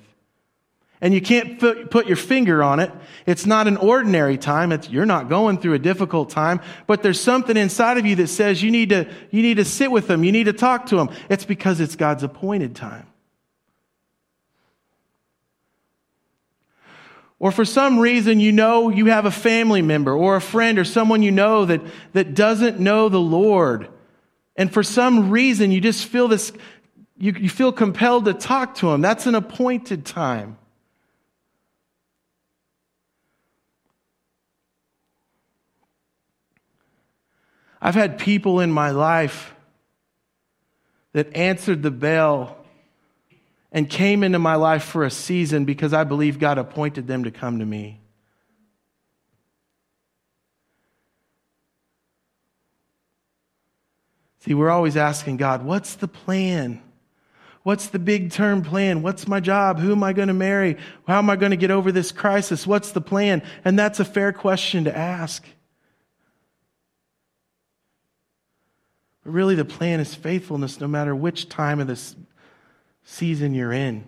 and 1.04 1.14
you 1.14 1.20
can't 1.20 1.60
put 1.60 2.08
your 2.08 2.16
finger 2.16 2.64
on 2.64 2.80
it. 2.80 2.90
It's 3.26 3.46
not 3.46 3.68
an 3.68 3.76
ordinary 3.76 4.38
time. 4.38 4.72
It's, 4.72 4.90
you're 4.90 5.06
not 5.06 5.28
going 5.28 5.58
through 5.58 5.74
a 5.74 5.80
difficult 5.80 6.30
time, 6.30 6.62
but 6.88 7.04
there's 7.04 7.20
something 7.20 7.58
inside 7.58 7.98
of 7.98 8.06
you 8.06 8.16
that 8.16 8.28
says 8.28 8.64
you 8.64 8.72
need 8.72 8.88
to, 8.90 9.12
you 9.30 9.42
need 9.42 9.58
to 9.58 9.66
sit 9.66 9.92
with 9.92 10.08
them. 10.08 10.24
You 10.24 10.32
need 10.32 10.46
to 10.46 10.54
talk 10.54 10.86
to 10.88 10.96
them. 10.96 11.10
It's 11.30 11.44
because 11.44 11.82
it's 11.82 11.98
God's 11.98 12.24
appointed 12.24 12.74
time. 12.74 13.06
Or 17.38 17.52
for 17.52 17.66
some 17.66 18.00
reason, 18.00 18.40
you 18.40 18.54
know 18.54 18.88
you 18.88 19.08
have 19.08 19.26
a 19.26 19.32
family 19.32 19.82
member 19.82 20.14
or 20.14 20.38
a 20.38 20.42
friend 20.42 20.80
or 20.80 20.86
someone 20.86 21.22
you 21.22 21.32
know 21.32 21.66
that, 21.66 21.82
that 22.14 22.34
doesn't 22.34 22.80
know 22.80 23.10
the 23.10 23.20
Lord. 23.20 23.90
And 24.56 24.72
for 24.72 24.84
some 24.84 25.32
reason, 25.32 25.70
you 25.70 25.82
just 25.82 26.06
feel 26.06 26.30
this, 26.30 26.54
you, 27.18 27.34
you 27.34 27.50
feel 27.50 27.74
compelled 27.74 28.24
to 28.24 28.34
talk 28.34 28.76
to 28.76 28.86
them. 28.86 29.02
That's 29.02 29.26
an 29.26 29.36
appointed 29.36 30.06
time. 30.06 30.60
I've 37.86 37.96
had 37.96 38.18
people 38.18 38.62
in 38.62 38.72
my 38.72 38.92
life 38.92 39.54
that 41.12 41.36
answered 41.36 41.84
the 41.84 41.92
bell 41.92 42.56
and 43.74 43.90
came 43.90 44.24
into 44.24 44.40
my 44.40 44.56
life 44.56 44.86
for 44.86 45.04
a 45.04 45.12
season 45.12 45.66
because 45.66 45.94
I 45.94 46.06
believe 46.06 46.40
God 46.40 46.58
appointed 46.58 47.08
them 47.08 47.26
to 47.26 47.32
come 47.32 47.60
to 47.60 47.66
me. 47.66 48.00
See, 54.40 54.54
we're 54.54 54.70
always 54.70 54.96
asking 54.96 55.36
God, 55.36 55.66
what's 55.66 55.96
the 55.96 56.08
plan? 56.08 56.82
What's 57.64 57.88
the 57.88 58.00
big 58.00 58.32
term 58.32 58.62
plan? 58.62 59.02
What's 59.02 59.28
my 59.28 59.42
job? 59.42 59.80
Who 59.80 59.92
am 59.92 60.04
I 60.04 60.14
going 60.14 60.30
to 60.30 60.34
marry? 60.34 60.78
How 61.06 61.18
am 61.18 61.30
I 61.30 61.36
going 61.36 61.52
to 61.52 61.58
get 61.58 61.72
over 61.72 61.92
this 61.92 62.14
crisis? 62.14 62.66
What's 62.66 62.92
the 62.94 63.02
plan? 63.02 63.44
And 63.66 63.78
that's 63.78 64.00
a 64.00 64.06
fair 64.06 64.32
question 64.32 64.86
to 64.86 64.98
ask. 64.98 65.46
But 69.24 69.32
really, 69.32 69.56
the 69.56 69.66
plan 69.66 70.00
is 70.00 70.14
faithfulness 70.16 70.80
no 70.80 70.88
matter 70.88 71.16
which 71.16 71.50
time 71.50 71.80
of 71.80 71.88
this 71.88 72.16
season 73.04 73.54
you're 73.54 73.72
in. 73.72 74.06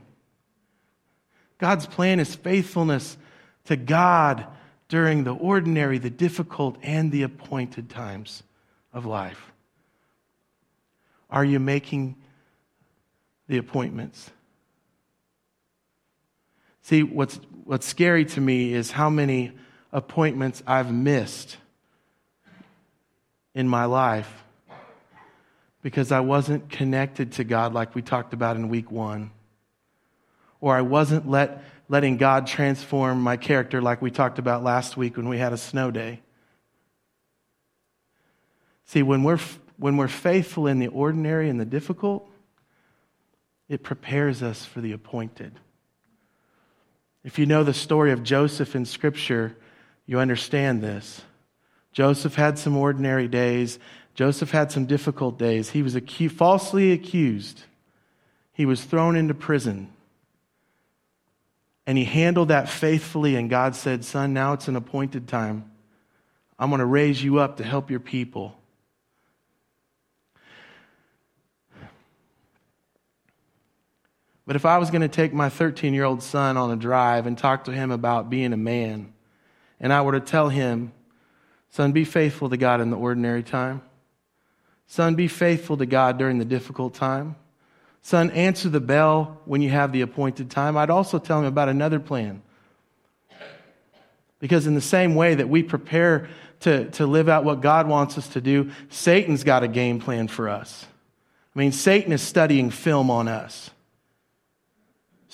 God's 1.58 1.86
plan 1.86 2.20
is 2.20 2.36
faithfulness 2.36 3.18
to 3.66 3.76
God 3.76 4.46
during 4.90 5.24
the 5.24 5.34
ordinary, 5.34 5.98
the 5.98 6.10
difficult, 6.10 6.78
and 6.84 7.12
the 7.12 7.24
appointed 7.24 7.90
times 7.90 8.44
of 8.94 9.06
life. 9.06 9.52
Are 11.30 11.46
you 11.46 11.60
making 11.60 12.16
the 13.48 13.58
appointments? 13.58 14.30
See, 16.82 17.04
what's, 17.04 17.40
what's 17.64 17.88
scary 17.88 18.26
to 18.26 18.42
me 18.42 18.74
is 18.74 18.92
how 18.92 19.10
many 19.10 19.54
appointments 19.92 20.62
I've 20.68 20.94
missed 20.94 21.58
in 23.56 23.68
my 23.68 23.86
life 23.86 24.45
because 25.86 26.12
I 26.12 26.22
wasn't 26.22 26.72
connected 26.72 27.34
to 27.34 27.44
God 27.44 27.76
like 27.76 27.94
we 27.94 28.02
talked 28.02 28.34
about 28.34 28.56
in 28.56 28.70
week 28.70 28.90
one. 28.90 29.30
Or 30.60 30.76
I 30.76 30.82
wasn't 30.82 31.30
let, 31.30 31.64
letting 31.88 32.18
God 32.18 32.48
transform 32.48 33.22
my 33.22 33.38
character 33.38 33.84
like 33.84 34.02
we 34.02 34.10
talked 34.10 34.40
about 34.40 34.64
last 34.64 34.98
week 34.98 35.16
when 35.16 35.30
we 35.30 35.38
had 35.38 35.54
a 35.54 35.58
snow 35.58 35.92
day. 35.92 36.22
See, 38.86 39.04
when 39.04 39.22
we're, 39.22 39.38
when 39.78 39.96
we're 39.96 40.08
faithful 40.08 40.66
in 40.66 40.80
the 40.80 40.88
ordinary 40.88 41.52
and 41.52 41.60
the 41.60 41.66
difficult, 41.66 42.28
it 43.70 43.84
prepares 43.84 44.42
us 44.42 44.66
for 44.66 44.82
the 44.82 44.94
appointed. 44.94 45.54
If 47.24 47.38
you 47.38 47.46
know 47.46 47.64
the 47.64 47.76
story 47.76 48.12
of 48.12 48.24
Joseph 48.24 48.76
in 48.76 48.86
Scripture, 48.86 49.56
you 50.08 50.18
understand 50.18 50.82
this. 50.82 51.22
Joseph 51.92 52.34
had 52.34 52.58
some 52.58 52.76
ordinary 52.76 53.28
days. 53.28 53.78
Joseph 54.16 54.52
had 54.52 54.72
some 54.72 54.86
difficult 54.86 55.38
days. 55.38 55.70
He 55.70 55.84
was 55.84 55.94
acu- 55.94 56.32
falsely 56.32 56.94
accused. 56.94 57.64
He 58.54 58.66
was 58.66 58.84
thrown 58.84 59.18
into 59.18 59.34
prison. 59.34 59.90
And 61.86 61.98
he 61.98 62.06
handled 62.06 62.48
that 62.48 62.70
faithfully, 62.70 63.36
and 63.36 63.50
God 63.50 63.76
said, 63.76 64.04
Son, 64.04 64.34
now 64.34 64.54
it's 64.54 64.70
an 64.70 64.78
appointed 64.78 65.28
time. 65.28 65.70
I'm 66.58 66.70
going 66.70 66.80
to 66.80 66.86
raise 66.86 67.22
you 67.22 67.40
up 67.40 67.58
to 67.58 67.64
help 67.64 67.92
your 67.92 68.00
people. 68.00 68.58
But 74.48 74.56
if 74.56 74.66
I 74.66 74.78
was 74.78 74.92
going 74.92 75.02
to 75.02 75.08
take 75.08 75.34
my 75.34 75.50
13 75.50 75.94
year 75.94 76.06
old 76.06 76.24
son 76.24 76.56
on 76.56 76.72
a 76.72 76.76
drive 76.76 77.26
and 77.26 77.38
talk 77.38 77.66
to 77.66 77.72
him 77.72 77.92
about 77.92 78.30
being 78.30 78.54
a 78.54 78.58
man, 78.58 79.14
and 79.80 79.92
I 79.92 80.02
were 80.02 80.14
to 80.14 80.20
tell 80.20 80.50
him, 80.50 80.94
Son, 81.72 81.92
be 81.92 82.06
faithful 82.06 82.50
to 82.50 82.56
God 82.56 82.80
in 82.80 82.90
the 82.90 82.96
ordinary 82.96 83.44
time. 83.44 83.82
Son, 84.88 85.16
be 85.16 85.28
faithful 85.28 85.78
to 85.78 85.86
God 85.86 86.18
during 86.18 86.38
the 86.38 86.46
difficult 86.46 86.94
time. 86.94 87.36
Son, 88.02 88.30
answer 88.32 88.70
the 88.70 88.80
bell 88.80 89.42
when 89.46 89.62
you 89.62 89.70
have 89.70 89.92
the 89.92 90.02
appointed 90.02 90.52
time. 90.52 90.78
I'd 90.78 90.92
also 90.92 91.18
tell 91.18 91.40
him 91.40 91.46
about 91.46 91.70
another 91.70 92.00
plan. 92.00 92.44
Because, 94.40 94.68
in 94.68 94.76
the 94.76 94.82
same 94.82 95.16
way 95.16 95.36
that 95.36 95.50
we 95.50 95.64
prepare 95.64 96.30
to, 96.60 96.90
to 96.92 97.08
live 97.08 97.30
out 97.30 97.44
what 97.44 97.62
God 97.62 97.88
wants 97.88 98.18
us 98.18 98.28
to 98.30 98.42
do, 98.42 98.72
Satan's 98.90 99.44
got 99.44 99.64
a 99.64 99.68
game 99.68 100.00
plan 100.00 100.28
for 100.28 100.50
us. 100.50 100.86
I 101.56 101.60
mean, 101.60 101.72
Satan 101.72 102.12
is 102.12 102.22
studying 102.22 102.70
film 102.70 103.10
on 103.10 103.28
us. 103.28 103.72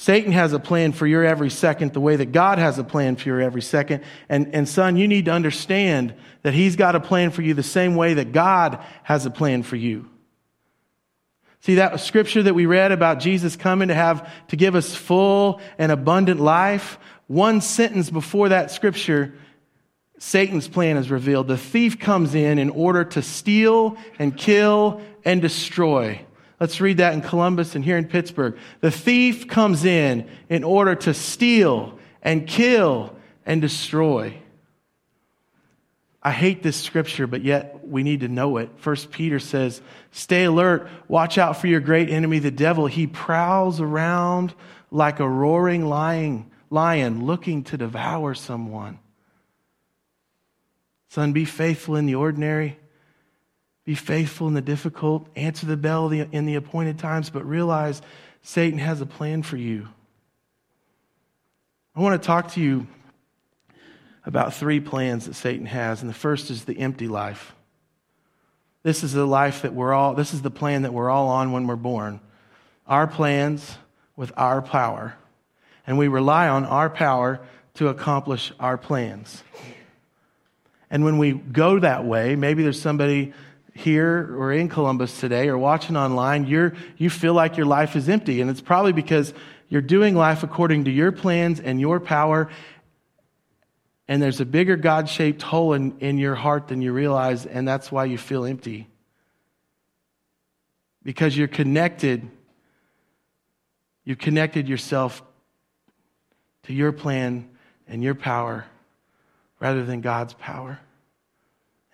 Satan 0.02 0.32
has 0.32 0.52
a 0.52 0.58
plan 0.58 0.94
for 0.94 1.06
your 1.06 1.24
every 1.24 1.52
second 1.52 1.94
the 1.94 2.02
way 2.02 2.16
that 2.16 2.32
God 2.32 2.58
has 2.58 2.80
a 2.80 2.84
plan 2.84 3.18
for 3.18 3.30
your 3.30 3.40
every 3.40 3.62
second. 3.62 4.04
And, 4.30 4.56
and 4.56 4.68
son, 4.68 4.96
you 4.96 5.08
need 5.08 5.26
to 5.26 5.32
understand 5.32 6.16
that 6.42 6.56
he's 6.56 6.76
got 6.76 6.96
a 6.96 7.00
plan 7.00 7.30
for 7.30 7.44
you 7.44 7.54
the 7.54 7.62
same 7.62 7.94
way 7.94 8.16
that 8.16 8.32
God 8.32 8.84
has 9.04 9.28
a 9.28 9.30
plan 9.30 9.62
for 9.62 9.76
you. 9.76 10.10
See 11.60 11.76
that 11.76 12.00
scripture 12.00 12.42
that 12.42 12.56
we 12.56 12.66
read 12.66 12.92
about 12.92 13.20
Jesus 13.20 13.56
coming 13.56 13.90
to 13.90 13.94
have, 13.94 14.28
to 14.48 14.56
give 14.56 14.74
us 14.74 14.96
full 14.96 15.62
and 15.78 15.92
abundant 15.92 16.40
life? 16.40 16.98
One 17.28 17.62
sentence 17.62 18.10
before 18.10 18.50
that 18.50 18.72
scripture, 18.72 19.36
Satan's 20.18 20.68
plan 20.68 20.98
is 20.98 21.12
revealed. 21.12 21.48
The 21.48 21.60
thief 21.60 22.00
comes 22.00 22.34
in 22.34 22.58
in 22.58 22.72
order 22.72 23.04
to 23.04 23.22
steal 23.22 23.98
and 24.18 24.36
kill 24.36 25.00
and 25.24 25.44
destroy. 25.44 26.26
Let's 26.62 26.80
read 26.80 26.98
that 26.98 27.16
in 27.16 27.22
Columbus 27.22 27.74
and 27.74 27.84
here 27.84 27.98
in 27.98 28.06
Pittsburgh. 28.06 28.56
The 28.82 28.92
thief 28.92 29.48
comes 29.48 29.84
in 29.84 30.30
in 30.48 30.64
order 30.64 30.94
to 30.94 31.12
steal 31.12 31.98
and 32.22 32.46
kill 32.46 33.16
and 33.48 33.60
destroy. 33.60 34.38
I 36.22 36.30
hate 36.30 36.62
this 36.62 36.78
scripture, 36.78 37.26
but 37.26 37.42
yet 37.42 37.88
we 37.88 38.04
need 38.04 38.20
to 38.20 38.28
know 38.28 38.58
it. 38.58 38.70
First 38.76 39.10
Peter 39.10 39.40
says, 39.40 39.82
Stay 40.12 40.44
alert, 40.44 40.88
watch 41.08 41.40
out 41.40 41.58
for 41.58 41.66
your 41.66 41.80
great 41.80 42.12
enemy, 42.12 42.38
the 42.38 42.52
devil. 42.52 42.86
He 42.86 43.08
prowls 43.08 43.82
around 43.82 44.54
like 44.92 45.20
a 45.20 45.28
roaring 45.28 45.88
lion, 45.88 46.52
lion 46.70 47.26
looking 47.26 47.64
to 47.64 47.78
devour 47.78 48.36
someone. 48.36 49.00
Son, 51.10 51.34
be 51.34 51.46
faithful 51.46 51.96
in 51.96 52.06
the 52.06 52.14
ordinary 52.14 52.78
be 53.84 53.96
faithful 53.96 54.48
in 54.48 54.54
the 54.54 54.62
difficult, 54.62 55.28
answer 55.36 55.66
the 55.66 55.78
bell 55.78 56.10
in 56.12 56.46
the 56.46 56.56
appointed 56.56 57.00
times, 57.00 57.30
but 57.30 57.46
realize 57.46 58.02
Satan 58.44 58.80
has 58.80 59.02
a 59.02 59.06
plan 59.06 59.44
for 59.44 59.58
you. 59.58 59.88
I 61.96 62.00
want 62.00 62.22
to 62.22 62.26
talk 62.26 62.54
to 62.54 62.62
you 62.62 62.88
about 64.26 64.54
three 64.54 64.80
plans 64.80 65.26
that 65.26 65.34
Satan 65.34 65.66
has, 65.66 66.02
and 66.02 66.10
the 66.10 66.14
first 66.14 66.52
is 66.52 66.66
the 66.66 66.80
empty 66.80 67.08
life. 67.08 67.54
This 68.84 69.04
is 69.04 69.14
the 69.14 69.26
life 69.26 69.64
that 69.64 69.74
we're 69.74 69.94
all, 69.94 70.14
this 70.14 70.34
is 70.34 70.42
the 70.42 70.52
plan 70.52 70.84
that 70.84 70.94
we're 70.94 71.10
all 71.10 71.28
on 71.28 71.52
when 71.52 71.68
we're 71.68 71.76
born. 71.76 72.20
Our 72.88 73.08
plans 73.08 73.78
with 74.16 74.32
our 74.38 74.62
power. 74.62 75.16
And 75.86 75.98
we 75.98 76.08
rely 76.08 76.48
on 76.48 76.66
our 76.66 76.90
power 76.90 77.42
to 77.76 77.88
accomplish 77.88 78.52
our 78.60 78.78
plans. 78.78 79.44
And 80.90 81.04
when 81.04 81.18
we 81.18 81.34
go 81.34 81.80
that 81.80 82.06
way, 82.06 82.36
maybe 82.36 82.64
there's 82.64 82.82
somebody 82.82 83.34
here 83.74 84.36
or 84.38 84.52
in 84.52 84.70
Columbus 84.70 85.20
today 85.20 85.48
or 85.48 85.58
watching 85.58 85.96
online, 85.96 86.46
you're, 86.46 86.74
you 86.98 87.10
feel 87.10 87.34
like 87.34 87.58
your 87.58 87.66
life 87.66 87.96
is 87.96 88.10
empty. 88.10 88.42
And 88.42 88.50
it's 88.50 88.62
probably 88.62 88.94
because 88.94 89.34
you're 89.70 89.82
doing 89.82 90.16
life 90.16 90.44
according 90.44 90.86
to 90.86 90.92
your 90.92 91.12
plans 91.12 91.60
and 91.60 91.80
your 91.80 92.00
power. 92.00 92.50
And 94.08 94.22
there's 94.22 94.42
a 94.42 94.46
bigger 94.46 94.76
God 94.76 95.08
shaped 95.08 95.42
hole 95.42 95.74
in, 95.74 95.98
in 96.00 96.18
your 96.18 96.36
heart 96.36 96.68
than 96.68 96.82
you 96.82 96.92
realize. 96.92 97.46
And 97.46 97.68
that's 97.68 97.92
why 97.92 98.06
you 98.06 98.18
feel 98.18 98.46
empty. 98.46 98.88
Because 101.04 101.38
you're 101.38 101.48
connected. 101.48 102.30
You've 104.04 104.20
connected 104.20 104.68
yourself 104.68 105.24
to 106.64 106.74
your 106.74 106.92
plan 106.92 107.50
and 107.88 108.04
your 108.04 108.16
power 108.16 108.66
rather 109.60 109.86
than 109.86 110.02
God's 110.02 110.34
power. 110.34 110.80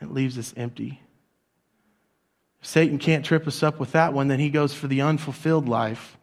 It 0.01 0.11
leaves 0.11 0.37
us 0.37 0.53
empty. 0.57 1.01
Satan 2.67 2.97
can't 2.97 3.23
trip 3.23 3.47
us 3.47 3.63
up 3.63 3.79
with 3.79 3.93
that 3.93 4.11
one, 4.11 4.27
then 4.27 4.41
he 4.41 4.49
goes 4.49 4.73
for 4.73 4.87
the 4.87 4.99
unfulfilled 4.99 5.69
life. 5.69 6.17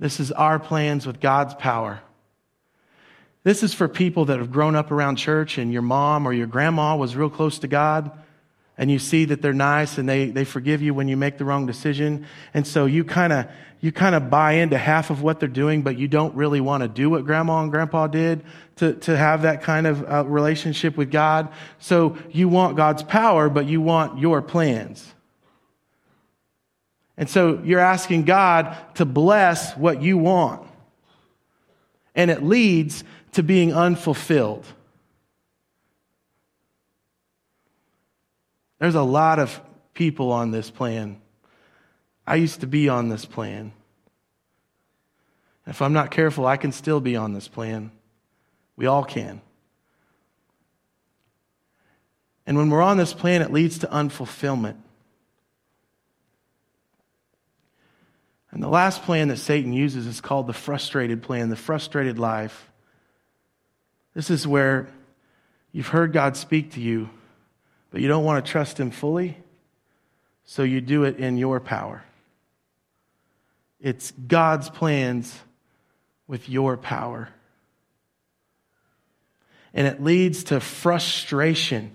This 0.00 0.18
is 0.18 0.32
our 0.32 0.58
plans 0.58 1.06
with 1.06 1.20
God's 1.20 1.54
power. 1.54 2.00
This 3.44 3.62
is 3.62 3.72
for 3.72 3.86
people 3.86 4.24
that 4.24 4.40
have 4.40 4.50
grown 4.50 4.74
up 4.74 4.90
around 4.90 5.18
church 5.18 5.56
and 5.56 5.72
your 5.72 5.82
mom 5.82 6.26
or 6.26 6.32
your 6.32 6.48
grandma 6.48 6.96
was 6.96 7.14
real 7.14 7.30
close 7.30 7.60
to 7.60 7.68
God 7.68 8.10
and 8.76 8.90
you 8.90 8.98
see 8.98 9.24
that 9.26 9.40
they're 9.40 9.52
nice 9.52 9.98
and 9.98 10.08
they, 10.08 10.30
they 10.30 10.42
forgive 10.44 10.82
you 10.82 10.94
when 10.94 11.06
you 11.06 11.16
make 11.16 11.38
the 11.38 11.44
wrong 11.44 11.64
decision. 11.64 12.26
And 12.52 12.66
so 12.66 12.86
you 12.86 13.04
kind 13.04 13.32
of 13.32 13.46
you 13.80 13.92
kind 13.92 14.16
of 14.16 14.30
buy 14.30 14.54
into 14.54 14.76
half 14.76 15.10
of 15.10 15.22
what 15.22 15.38
they're 15.38 15.48
doing, 15.48 15.82
but 15.82 15.96
you 15.96 16.08
don't 16.08 16.34
really 16.34 16.60
want 16.60 16.82
to 16.82 16.88
do 16.88 17.08
what 17.08 17.24
grandma 17.24 17.62
and 17.62 17.70
grandpa 17.70 18.08
did 18.08 18.42
to, 18.76 18.94
to 18.94 19.16
have 19.16 19.42
that 19.42 19.62
kind 19.62 19.86
of 19.86 20.10
uh, 20.10 20.24
relationship 20.24 20.96
with 20.96 21.12
God. 21.12 21.50
So 21.78 22.18
you 22.32 22.48
want 22.48 22.76
God's 22.76 23.04
power, 23.04 23.48
but 23.48 23.66
you 23.66 23.80
want 23.80 24.18
your 24.18 24.42
plans. 24.42 25.14
And 27.20 27.28
so 27.28 27.60
you're 27.62 27.78
asking 27.78 28.24
God 28.24 28.74
to 28.94 29.04
bless 29.04 29.76
what 29.76 30.00
you 30.00 30.16
want. 30.16 30.66
And 32.14 32.30
it 32.30 32.42
leads 32.42 33.04
to 33.32 33.42
being 33.42 33.74
unfulfilled. 33.74 34.64
There's 38.78 38.94
a 38.94 39.02
lot 39.02 39.38
of 39.38 39.60
people 39.92 40.32
on 40.32 40.50
this 40.50 40.70
plan. 40.70 41.20
I 42.26 42.36
used 42.36 42.62
to 42.62 42.66
be 42.66 42.88
on 42.88 43.10
this 43.10 43.26
plan. 43.26 43.72
If 45.66 45.82
I'm 45.82 45.92
not 45.92 46.10
careful, 46.10 46.46
I 46.46 46.56
can 46.56 46.72
still 46.72 47.00
be 47.02 47.16
on 47.16 47.34
this 47.34 47.48
plan. 47.48 47.92
We 48.76 48.86
all 48.86 49.04
can. 49.04 49.42
And 52.46 52.56
when 52.56 52.70
we're 52.70 52.80
on 52.80 52.96
this 52.96 53.12
plan, 53.12 53.42
it 53.42 53.52
leads 53.52 53.78
to 53.80 53.88
unfulfillment. 53.88 54.76
And 58.52 58.62
the 58.62 58.68
last 58.68 59.02
plan 59.02 59.28
that 59.28 59.36
Satan 59.38 59.72
uses 59.72 60.06
is 60.06 60.20
called 60.20 60.46
the 60.46 60.52
frustrated 60.52 61.22
plan, 61.22 61.50
the 61.50 61.56
frustrated 61.56 62.18
life. 62.18 62.70
This 64.14 64.28
is 64.28 64.46
where 64.46 64.88
you've 65.72 65.88
heard 65.88 66.12
God 66.12 66.36
speak 66.36 66.72
to 66.72 66.80
you, 66.80 67.10
but 67.90 68.00
you 68.00 68.08
don't 68.08 68.24
want 68.24 68.44
to 68.44 68.50
trust 68.50 68.78
Him 68.78 68.90
fully, 68.90 69.36
so 70.44 70.64
you 70.64 70.80
do 70.80 71.04
it 71.04 71.16
in 71.18 71.36
your 71.36 71.60
power. 71.60 72.02
it's 73.80 74.10
God's 74.10 74.68
plans 74.68 75.38
with 76.26 76.48
your 76.48 76.76
power. 76.76 77.28
And 79.72 79.86
it 79.86 80.02
leads 80.02 80.44
to 80.44 80.60
frustration. 80.60 81.92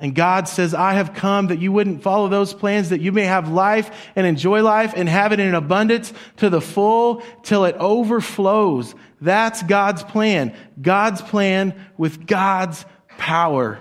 And 0.00 0.14
God 0.14 0.48
says, 0.48 0.72
I 0.72 0.94
have 0.94 1.12
come 1.12 1.48
that 1.48 1.58
you 1.58 1.70
wouldn't 1.72 2.02
follow 2.02 2.28
those 2.28 2.54
plans, 2.54 2.88
that 2.88 3.02
you 3.02 3.12
may 3.12 3.24
have 3.24 3.50
life 3.50 4.10
and 4.16 4.26
enjoy 4.26 4.62
life 4.62 4.94
and 4.96 5.06
have 5.06 5.32
it 5.32 5.40
in 5.40 5.54
abundance 5.54 6.14
to 6.38 6.48
the 6.48 6.62
full 6.62 7.22
till 7.42 7.66
it 7.66 7.76
overflows. 7.76 8.94
That's 9.20 9.62
God's 9.62 10.02
plan. 10.02 10.56
God's 10.80 11.20
plan 11.20 11.78
with 11.98 12.26
God's 12.26 12.86
power. 13.18 13.78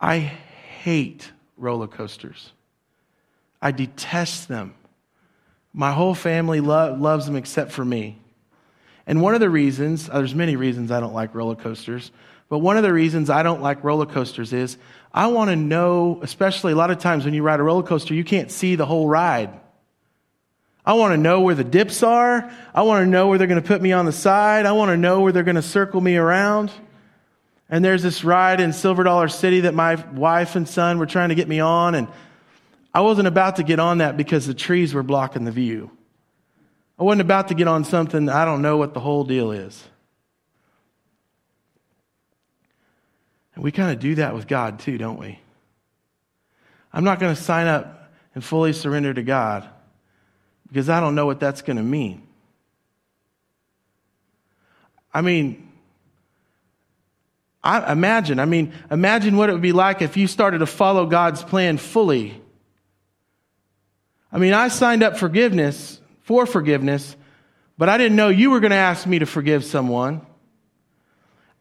I 0.00 0.18
hate 0.18 1.30
roller 1.58 1.88
coasters. 1.88 2.52
I 3.60 3.72
detest 3.72 4.48
them. 4.48 4.74
My 5.74 5.92
whole 5.92 6.14
family 6.14 6.60
lo- 6.60 6.94
loves 6.94 7.26
them 7.26 7.36
except 7.36 7.72
for 7.72 7.84
me. 7.84 8.18
And 9.08 9.22
one 9.22 9.34
of 9.34 9.40
the 9.40 9.48
reasons, 9.48 10.08
uh, 10.08 10.18
there's 10.18 10.34
many 10.34 10.54
reasons 10.54 10.92
I 10.92 11.00
don't 11.00 11.14
like 11.14 11.34
roller 11.34 11.56
coasters, 11.56 12.12
but 12.50 12.58
one 12.58 12.76
of 12.76 12.82
the 12.82 12.92
reasons 12.92 13.30
I 13.30 13.42
don't 13.42 13.62
like 13.62 13.82
roller 13.82 14.04
coasters 14.04 14.52
is 14.52 14.76
I 15.14 15.28
want 15.28 15.48
to 15.48 15.56
know, 15.56 16.20
especially 16.22 16.72
a 16.72 16.76
lot 16.76 16.90
of 16.90 16.98
times 16.98 17.24
when 17.24 17.32
you 17.32 17.42
ride 17.42 17.58
a 17.58 17.62
roller 17.62 17.82
coaster, 17.82 18.12
you 18.12 18.22
can't 18.22 18.50
see 18.50 18.76
the 18.76 18.84
whole 18.84 19.08
ride. 19.08 19.58
I 20.84 20.92
want 20.92 21.14
to 21.14 21.16
know 21.16 21.40
where 21.40 21.54
the 21.54 21.64
dips 21.64 22.02
are. 22.02 22.50
I 22.74 22.82
want 22.82 23.02
to 23.04 23.10
know 23.10 23.28
where 23.28 23.38
they're 23.38 23.46
going 23.46 23.60
to 23.60 23.66
put 23.66 23.80
me 23.80 23.92
on 23.92 24.04
the 24.04 24.12
side. 24.12 24.66
I 24.66 24.72
want 24.72 24.90
to 24.90 24.96
know 24.98 25.22
where 25.22 25.32
they're 25.32 25.42
going 25.42 25.56
to 25.56 25.62
circle 25.62 26.02
me 26.02 26.16
around. 26.16 26.70
And 27.70 27.82
there's 27.82 28.02
this 28.02 28.24
ride 28.24 28.60
in 28.60 28.74
Silver 28.74 29.04
Dollar 29.04 29.28
City 29.28 29.60
that 29.60 29.74
my 29.74 29.94
wife 30.12 30.54
and 30.54 30.68
son 30.68 30.98
were 30.98 31.06
trying 31.06 31.30
to 31.30 31.34
get 31.34 31.48
me 31.48 31.60
on, 31.60 31.94
and 31.94 32.08
I 32.94 33.00
wasn't 33.00 33.28
about 33.28 33.56
to 33.56 33.62
get 33.62 33.78
on 33.78 33.98
that 33.98 34.18
because 34.18 34.46
the 34.46 34.54
trees 34.54 34.92
were 34.92 35.02
blocking 35.02 35.44
the 35.44 35.50
view. 35.50 35.90
I 36.98 37.04
wasn't 37.04 37.20
about 37.20 37.48
to 37.48 37.54
get 37.54 37.68
on 37.68 37.84
something, 37.84 38.28
I 38.28 38.44
don't 38.44 38.60
know 38.60 38.76
what 38.76 38.92
the 38.92 39.00
whole 39.00 39.24
deal 39.24 39.52
is. 39.52 39.84
And 43.54 43.62
we 43.62 43.70
kind 43.70 43.92
of 43.92 44.00
do 44.00 44.16
that 44.16 44.34
with 44.34 44.46
God 44.46 44.80
too, 44.80 44.98
don't 44.98 45.18
we? 45.18 45.38
I'm 46.92 47.04
not 47.04 47.20
going 47.20 47.34
to 47.34 47.40
sign 47.40 47.66
up 47.66 48.10
and 48.34 48.42
fully 48.42 48.72
surrender 48.72 49.12
to 49.14 49.22
God 49.22 49.68
because 50.66 50.88
I 50.88 51.00
don't 51.00 51.14
know 51.14 51.26
what 51.26 51.40
that's 51.40 51.62
going 51.62 51.76
to 51.76 51.82
mean. 51.82 52.22
I 55.12 55.20
mean, 55.20 55.70
I 57.62 57.92
imagine, 57.92 58.38
I 58.38 58.44
mean, 58.44 58.72
imagine 58.90 59.36
what 59.36 59.50
it 59.50 59.52
would 59.52 59.62
be 59.62 59.72
like 59.72 60.02
if 60.02 60.16
you 60.16 60.26
started 60.26 60.58
to 60.58 60.66
follow 60.66 61.06
God's 61.06 61.42
plan 61.42 61.78
fully. 61.78 62.40
I 64.30 64.38
mean, 64.38 64.52
I 64.52 64.68
signed 64.68 65.02
up 65.02 65.16
forgiveness 65.16 66.00
for 66.28 66.44
forgiveness, 66.44 67.16
but 67.78 67.88
I 67.88 67.96
didn't 67.96 68.14
know 68.14 68.28
you 68.28 68.50
were 68.50 68.60
going 68.60 68.72
to 68.72 68.76
ask 68.76 69.06
me 69.06 69.20
to 69.20 69.24
forgive 69.24 69.64
someone. 69.64 70.20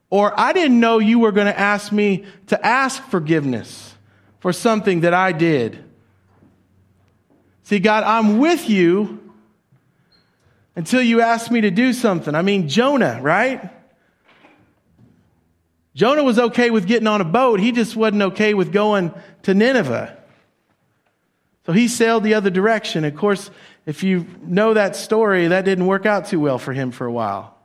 Or 0.10 0.38
I 0.38 0.52
didn't 0.52 0.82
know 0.82 1.00
you 1.00 1.20
were 1.20 1.32
going 1.32 1.48
to 1.48 1.58
ask 1.58 1.90
me 1.94 2.26
to 2.48 2.66
ask 2.66 3.02
forgiveness 3.04 3.96
for 4.40 4.52
something 4.52 5.02
that 5.02 5.14
I 5.14 5.32
did. 5.32 5.82
See, 7.64 7.80
God, 7.80 8.04
I'm 8.04 8.40
with 8.40 8.70
you 8.70 9.34
until 10.76 11.02
you 11.02 11.22
ask 11.22 11.50
me 11.50 11.62
to 11.62 11.72
do 11.72 11.94
something. 11.94 12.36
I 12.36 12.42
mean, 12.42 12.68
Jonah, 12.68 13.20
right? 13.22 13.70
Jonah 15.96 16.26
was 16.26 16.40
okay 16.40 16.72
with 16.72 16.88
getting 16.88 17.08
on 17.08 17.22
a 17.22 17.26
boat. 17.26 17.62
He 17.62 17.72
just 17.72 17.96
wasn't 17.96 18.22
okay 18.22 18.54
with 18.54 18.74
going 18.74 19.14
to 19.44 19.54
Nineveh. 19.54 20.18
So 21.66 21.72
he 21.72 21.88
sailed 21.88 22.24
the 22.24 22.34
other 22.34 22.50
direction. 22.50 23.06
Of 23.06 23.16
course, 23.16 23.50
if 23.88 24.04
you 24.04 24.26
know 24.42 24.74
that 24.74 24.98
story, 24.98 25.48
that 25.48 25.64
didn't 25.64 25.86
work 25.86 26.06
out 26.06 26.28
too 26.28 26.42
well 26.42 26.60
for 26.60 26.74
him 26.74 26.92
for 26.92 27.08
a 27.08 27.12
while. 27.12 27.58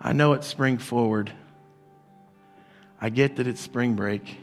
I 0.00 0.12
know 0.12 0.34
it's 0.34 0.46
spring 0.46 0.78
forward. 0.78 1.32
I 3.00 3.10
get 3.10 3.36
that 3.36 3.48
it's 3.48 3.60
spring 3.60 3.94
break. 3.94 4.38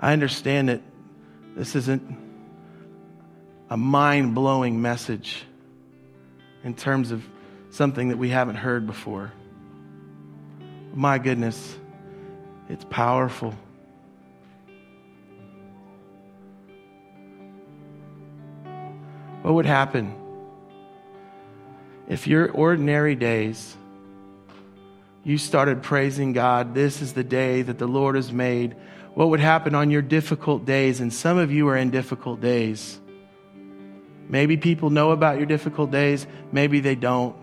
I 0.00 0.14
understand 0.14 0.70
that 0.70 0.80
this 1.54 1.76
isn't 1.76 2.02
a 3.68 3.76
mind 3.76 4.34
blowing 4.34 4.80
message 4.80 5.44
in 6.64 6.72
terms 6.72 7.10
of 7.10 7.22
something 7.68 8.08
that 8.08 8.16
we 8.16 8.30
haven't 8.30 8.56
heard 8.56 8.86
before. 8.86 9.32
My 10.94 11.18
goodness, 11.18 11.76
it's 12.68 12.84
powerful. 12.90 13.54
What 19.42 19.54
would 19.54 19.66
happen 19.66 20.12
if 22.08 22.26
your 22.26 22.50
ordinary 22.50 23.14
days 23.14 23.76
you 25.22 25.38
started 25.38 25.82
praising 25.82 26.32
God, 26.32 26.74
this 26.74 27.00
is 27.02 27.12
the 27.12 27.24
day 27.24 27.62
that 27.62 27.78
the 27.78 27.86
Lord 27.86 28.16
has 28.16 28.32
made? 28.32 28.76
What 29.14 29.30
would 29.30 29.40
happen 29.40 29.74
on 29.74 29.90
your 29.90 30.02
difficult 30.02 30.64
days? 30.64 31.00
And 31.00 31.12
some 31.12 31.38
of 31.38 31.52
you 31.52 31.68
are 31.68 31.76
in 31.76 31.90
difficult 31.90 32.40
days. 32.40 33.00
Maybe 34.28 34.56
people 34.56 34.90
know 34.90 35.12
about 35.12 35.36
your 35.36 35.46
difficult 35.46 35.90
days, 35.90 36.26
maybe 36.50 36.80
they 36.80 36.96
don't. 36.96 37.36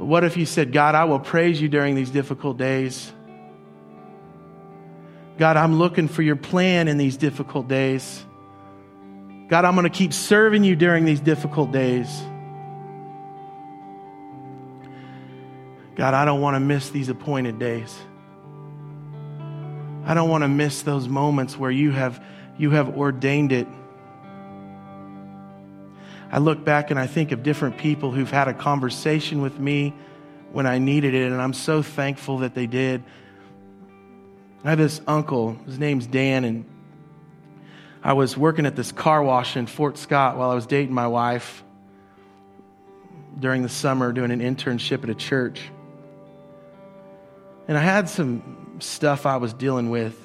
But 0.00 0.06
what 0.06 0.24
if 0.24 0.38
you 0.38 0.46
said, 0.46 0.72
God, 0.72 0.94
I 0.94 1.04
will 1.04 1.20
praise 1.20 1.60
you 1.60 1.68
during 1.68 1.94
these 1.94 2.08
difficult 2.08 2.56
days? 2.56 3.12
God, 5.36 5.58
I'm 5.58 5.78
looking 5.78 6.08
for 6.08 6.22
your 6.22 6.36
plan 6.36 6.88
in 6.88 6.96
these 6.96 7.18
difficult 7.18 7.68
days. 7.68 8.24
God, 9.48 9.66
I'm 9.66 9.74
going 9.74 9.84
to 9.84 9.90
keep 9.90 10.14
serving 10.14 10.64
you 10.64 10.74
during 10.74 11.04
these 11.04 11.20
difficult 11.20 11.70
days. 11.70 12.08
God, 15.96 16.14
I 16.14 16.24
don't 16.24 16.40
want 16.40 16.54
to 16.54 16.60
miss 16.60 16.88
these 16.88 17.10
appointed 17.10 17.58
days. 17.58 17.94
I 20.06 20.14
don't 20.14 20.30
want 20.30 20.44
to 20.44 20.48
miss 20.48 20.80
those 20.80 21.08
moments 21.08 21.58
where 21.58 21.70
you 21.70 21.90
have, 21.90 22.24
you 22.56 22.70
have 22.70 22.96
ordained 22.96 23.52
it 23.52 23.68
I 26.32 26.38
look 26.38 26.64
back 26.64 26.90
and 26.90 26.98
I 26.98 27.06
think 27.06 27.32
of 27.32 27.42
different 27.42 27.78
people 27.78 28.12
who've 28.12 28.30
had 28.30 28.48
a 28.48 28.54
conversation 28.54 29.42
with 29.42 29.58
me 29.58 29.94
when 30.52 30.66
I 30.66 30.78
needed 30.78 31.14
it, 31.14 31.30
and 31.30 31.40
I'm 31.40 31.52
so 31.52 31.82
thankful 31.82 32.38
that 32.38 32.54
they 32.54 32.66
did. 32.66 33.02
I 34.64 34.70
have 34.70 34.78
this 34.78 35.00
uncle, 35.06 35.54
his 35.66 35.78
name's 35.78 36.06
Dan, 36.06 36.44
and 36.44 36.64
I 38.02 38.12
was 38.14 38.36
working 38.36 38.66
at 38.66 38.76
this 38.76 38.92
car 38.92 39.22
wash 39.22 39.56
in 39.56 39.66
Fort 39.66 39.98
Scott 39.98 40.36
while 40.36 40.50
I 40.50 40.54
was 40.54 40.66
dating 40.66 40.94
my 40.94 41.06
wife 41.06 41.62
during 43.38 43.62
the 43.62 43.68
summer 43.68 44.12
doing 44.12 44.30
an 44.30 44.40
internship 44.40 45.02
at 45.02 45.10
a 45.10 45.14
church. 45.14 45.62
And 47.68 47.78
I 47.78 47.80
had 47.80 48.08
some 48.08 48.76
stuff 48.80 49.26
I 49.26 49.36
was 49.36 49.52
dealing 49.52 49.90
with, 49.90 50.18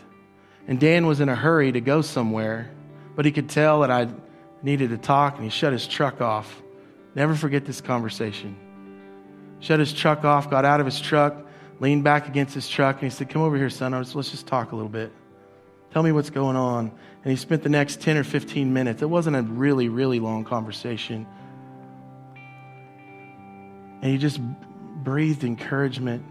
and 0.67 0.79
Dan 0.79 1.05
was 1.05 1.19
in 1.19 1.29
a 1.29 1.35
hurry 1.35 1.71
to 1.71 1.81
go 1.81 2.01
somewhere, 2.01 2.71
but 3.15 3.25
he 3.25 3.31
could 3.31 3.49
tell 3.49 3.81
that 3.81 3.91
I'd 3.91 4.13
needed 4.61 4.89
to 4.89 4.97
talk, 4.97 5.35
and 5.35 5.43
he 5.43 5.49
shut 5.49 5.73
his 5.73 5.87
truck 5.87 6.21
off. 6.21 6.61
Never 7.15 7.35
forget 7.35 7.65
this 7.65 7.81
conversation. 7.81 8.55
Shut 9.59 9.79
his 9.79 9.93
truck 9.93 10.25
off, 10.25 10.49
got 10.49 10.65
out 10.65 10.79
of 10.79 10.85
his 10.85 10.99
truck, 10.99 11.45
leaned 11.79 12.03
back 12.03 12.27
against 12.27 12.53
his 12.53 12.67
truck, 12.67 12.95
and 12.95 13.03
he 13.03 13.09
said, 13.09 13.29
Come 13.29 13.41
over 13.41 13.55
here, 13.55 13.69
son. 13.69 13.91
Let's 13.91 14.13
just 14.13 14.47
talk 14.47 14.71
a 14.71 14.75
little 14.75 14.89
bit. 14.89 15.11
Tell 15.91 16.03
me 16.03 16.11
what's 16.11 16.29
going 16.29 16.57
on. 16.57 16.91
And 17.23 17.31
he 17.31 17.37
spent 17.37 17.63
the 17.63 17.69
next 17.69 18.01
10 18.01 18.17
or 18.17 18.23
15 18.23 18.73
minutes. 18.73 19.01
It 19.01 19.09
wasn't 19.09 19.37
a 19.37 19.41
really, 19.41 19.89
really 19.89 20.19
long 20.19 20.43
conversation. 20.43 21.25
And 24.01 24.11
he 24.11 24.17
just 24.17 24.39
breathed 25.03 25.43
encouragement 25.43 26.23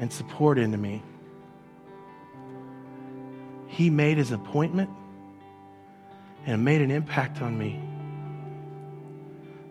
and 0.00 0.12
support 0.12 0.58
into 0.58 0.78
me. 0.78 1.02
He 3.66 3.90
made 3.90 4.16
his 4.16 4.32
appointment 4.32 4.90
and 6.46 6.54
it 6.54 6.58
made 6.58 6.80
an 6.80 6.92
impact 6.92 7.42
on 7.42 7.58
me. 7.58 7.80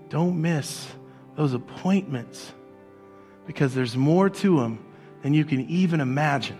Don't 0.09 0.41
miss 0.41 0.88
those 1.35 1.53
appointments 1.53 2.51
because 3.47 3.73
there's 3.73 3.95
more 3.95 4.29
to 4.29 4.59
them 4.59 4.85
than 5.23 5.33
you 5.33 5.45
can 5.45 5.61
even 5.69 6.01
imagine. 6.01 6.57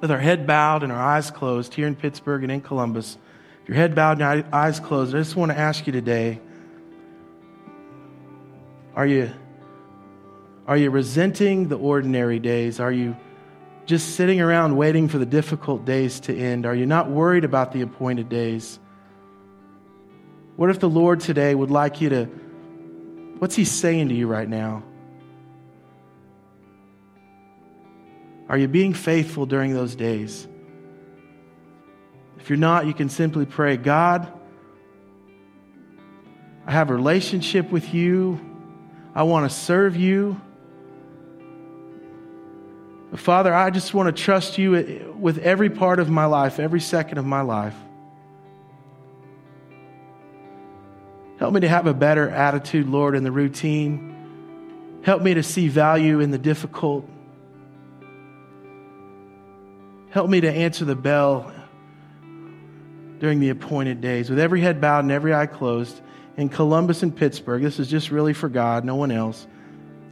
With 0.00 0.10
our 0.10 0.18
head 0.18 0.46
bowed 0.46 0.82
and 0.82 0.92
our 0.92 1.02
eyes 1.02 1.30
closed 1.30 1.74
here 1.74 1.86
in 1.86 1.96
Pittsburgh 1.96 2.42
and 2.42 2.52
in 2.52 2.60
Columbus, 2.60 3.18
your 3.66 3.76
head 3.76 3.94
bowed 3.94 4.20
and 4.20 4.44
your 4.44 4.54
eyes 4.54 4.78
closed, 4.78 5.14
I 5.14 5.18
just 5.18 5.36
want 5.36 5.50
to 5.50 5.58
ask 5.58 5.86
you 5.86 5.92
today 5.92 6.40
are 8.94 9.06
you, 9.06 9.30
are 10.66 10.76
you 10.76 10.90
resenting 10.90 11.68
the 11.68 11.76
ordinary 11.76 12.38
days? 12.38 12.80
Are 12.80 12.92
you 12.92 13.14
just 13.86 14.16
sitting 14.16 14.40
around 14.40 14.76
waiting 14.76 15.08
for 15.08 15.18
the 15.18 15.26
difficult 15.26 15.84
days 15.84 16.20
to 16.20 16.36
end? 16.36 16.66
Are 16.66 16.74
you 16.74 16.86
not 16.86 17.08
worried 17.08 17.44
about 17.44 17.72
the 17.72 17.82
appointed 17.82 18.28
days? 18.28 18.78
What 20.56 20.70
if 20.70 20.80
the 20.80 20.88
Lord 20.88 21.20
today 21.20 21.54
would 21.54 21.70
like 21.70 22.00
you 22.00 22.08
to, 22.10 22.24
what's 23.38 23.54
He 23.54 23.64
saying 23.64 24.08
to 24.08 24.14
you 24.14 24.26
right 24.26 24.48
now? 24.48 24.82
Are 28.48 28.58
you 28.58 28.68
being 28.68 28.94
faithful 28.94 29.46
during 29.46 29.72
those 29.72 29.94
days? 29.94 30.46
If 32.38 32.50
you're 32.50 32.58
not, 32.58 32.86
you 32.86 32.94
can 32.94 33.08
simply 33.08 33.44
pray, 33.44 33.76
God, 33.76 34.32
I 36.64 36.72
have 36.72 36.90
a 36.90 36.94
relationship 36.94 37.70
with 37.70 37.94
you. 37.94 38.40
I 39.14 39.24
want 39.24 39.50
to 39.50 39.56
serve 39.56 39.96
you. 39.96 40.40
Father, 43.14 43.54
I 43.54 43.70
just 43.70 43.94
want 43.94 44.14
to 44.14 44.22
trust 44.22 44.58
you 44.58 45.14
with 45.16 45.38
every 45.38 45.70
part 45.70 46.00
of 46.00 46.10
my 46.10 46.26
life, 46.26 46.58
every 46.58 46.80
second 46.80 47.18
of 47.18 47.24
my 47.24 47.40
life. 47.40 47.76
Help 51.38 51.52
me 51.54 51.60
to 51.60 51.68
have 51.68 51.86
a 51.86 51.94
better 51.94 52.28
attitude, 52.28 52.88
Lord, 52.88 53.14
in 53.14 53.22
the 53.22 53.30
routine. 53.30 55.00
Help 55.02 55.22
me 55.22 55.34
to 55.34 55.42
see 55.42 55.68
value 55.68 56.20
in 56.20 56.30
the 56.30 56.38
difficult. 56.38 57.08
Help 60.10 60.28
me 60.28 60.40
to 60.40 60.50
answer 60.50 60.84
the 60.84 60.96
bell 60.96 61.52
during 63.18 63.38
the 63.38 63.50
appointed 63.50 64.00
days 64.00 64.28
with 64.28 64.38
every 64.38 64.60
head 64.60 64.80
bowed 64.80 65.00
and 65.04 65.12
every 65.12 65.34
eye 65.34 65.46
closed 65.46 66.00
in 66.36 66.48
Columbus 66.48 67.02
and 67.02 67.14
Pittsburgh. 67.14 67.62
This 67.62 67.78
is 67.78 67.88
just 67.88 68.10
really 68.10 68.32
for 68.32 68.48
God, 68.48 68.84
no 68.84 68.96
one 68.96 69.10
else. 69.10 69.46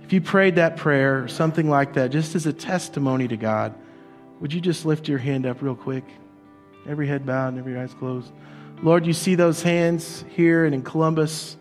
If 0.05 0.13
you 0.13 0.21
prayed 0.21 0.57
that 0.57 0.77
prayer 0.77 1.25
or 1.25 1.29
something 1.29 1.71
like 1.71 1.95
that, 1.95 2.11
just 2.11 2.35
as 2.35 2.45
a 2.45 2.53
testimony 2.53 3.27
to 3.29 3.39
God, 3.39 3.75
would 4.39 4.53
you 4.53 4.61
just 4.61 4.85
lift 4.85 5.09
your 5.09 5.19
hand 5.19 5.47
up 5.47 5.63
real 5.63 5.75
quick? 5.75 6.05
Every 6.87 7.07
head 7.07 7.25
bowed 7.25 7.49
and 7.49 7.59
every 7.59 7.79
eyes 7.79 7.95
closed. 7.95 8.31
Lord, 8.83 9.07
you 9.07 9.15
see 9.15 9.35
those 9.35 9.63
hands 9.63 10.23
here 10.29 10.67
and 10.67 10.75
in 10.75 10.83
Columbus. 10.83 11.57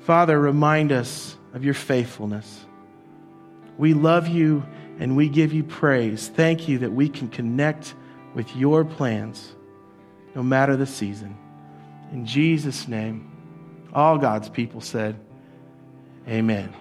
Father, 0.00 0.38
remind 0.38 0.92
us 0.92 1.36
of 1.54 1.64
your 1.64 1.72
faithfulness. 1.72 2.66
We 3.78 3.94
love 3.94 4.28
you 4.28 4.62
and 4.98 5.16
we 5.16 5.30
give 5.30 5.54
you 5.54 5.64
praise. 5.64 6.28
Thank 6.28 6.68
you 6.68 6.78
that 6.80 6.92
we 6.92 7.08
can 7.08 7.28
connect 7.28 7.94
with 8.34 8.54
your 8.54 8.84
plans 8.84 9.54
no 10.34 10.42
matter 10.42 10.76
the 10.76 10.86
season. 10.86 11.38
In 12.12 12.26
Jesus' 12.26 12.86
name, 12.86 13.30
all 13.94 14.18
God's 14.18 14.50
people 14.50 14.82
said, 14.82 15.18
Amen. 16.28 16.74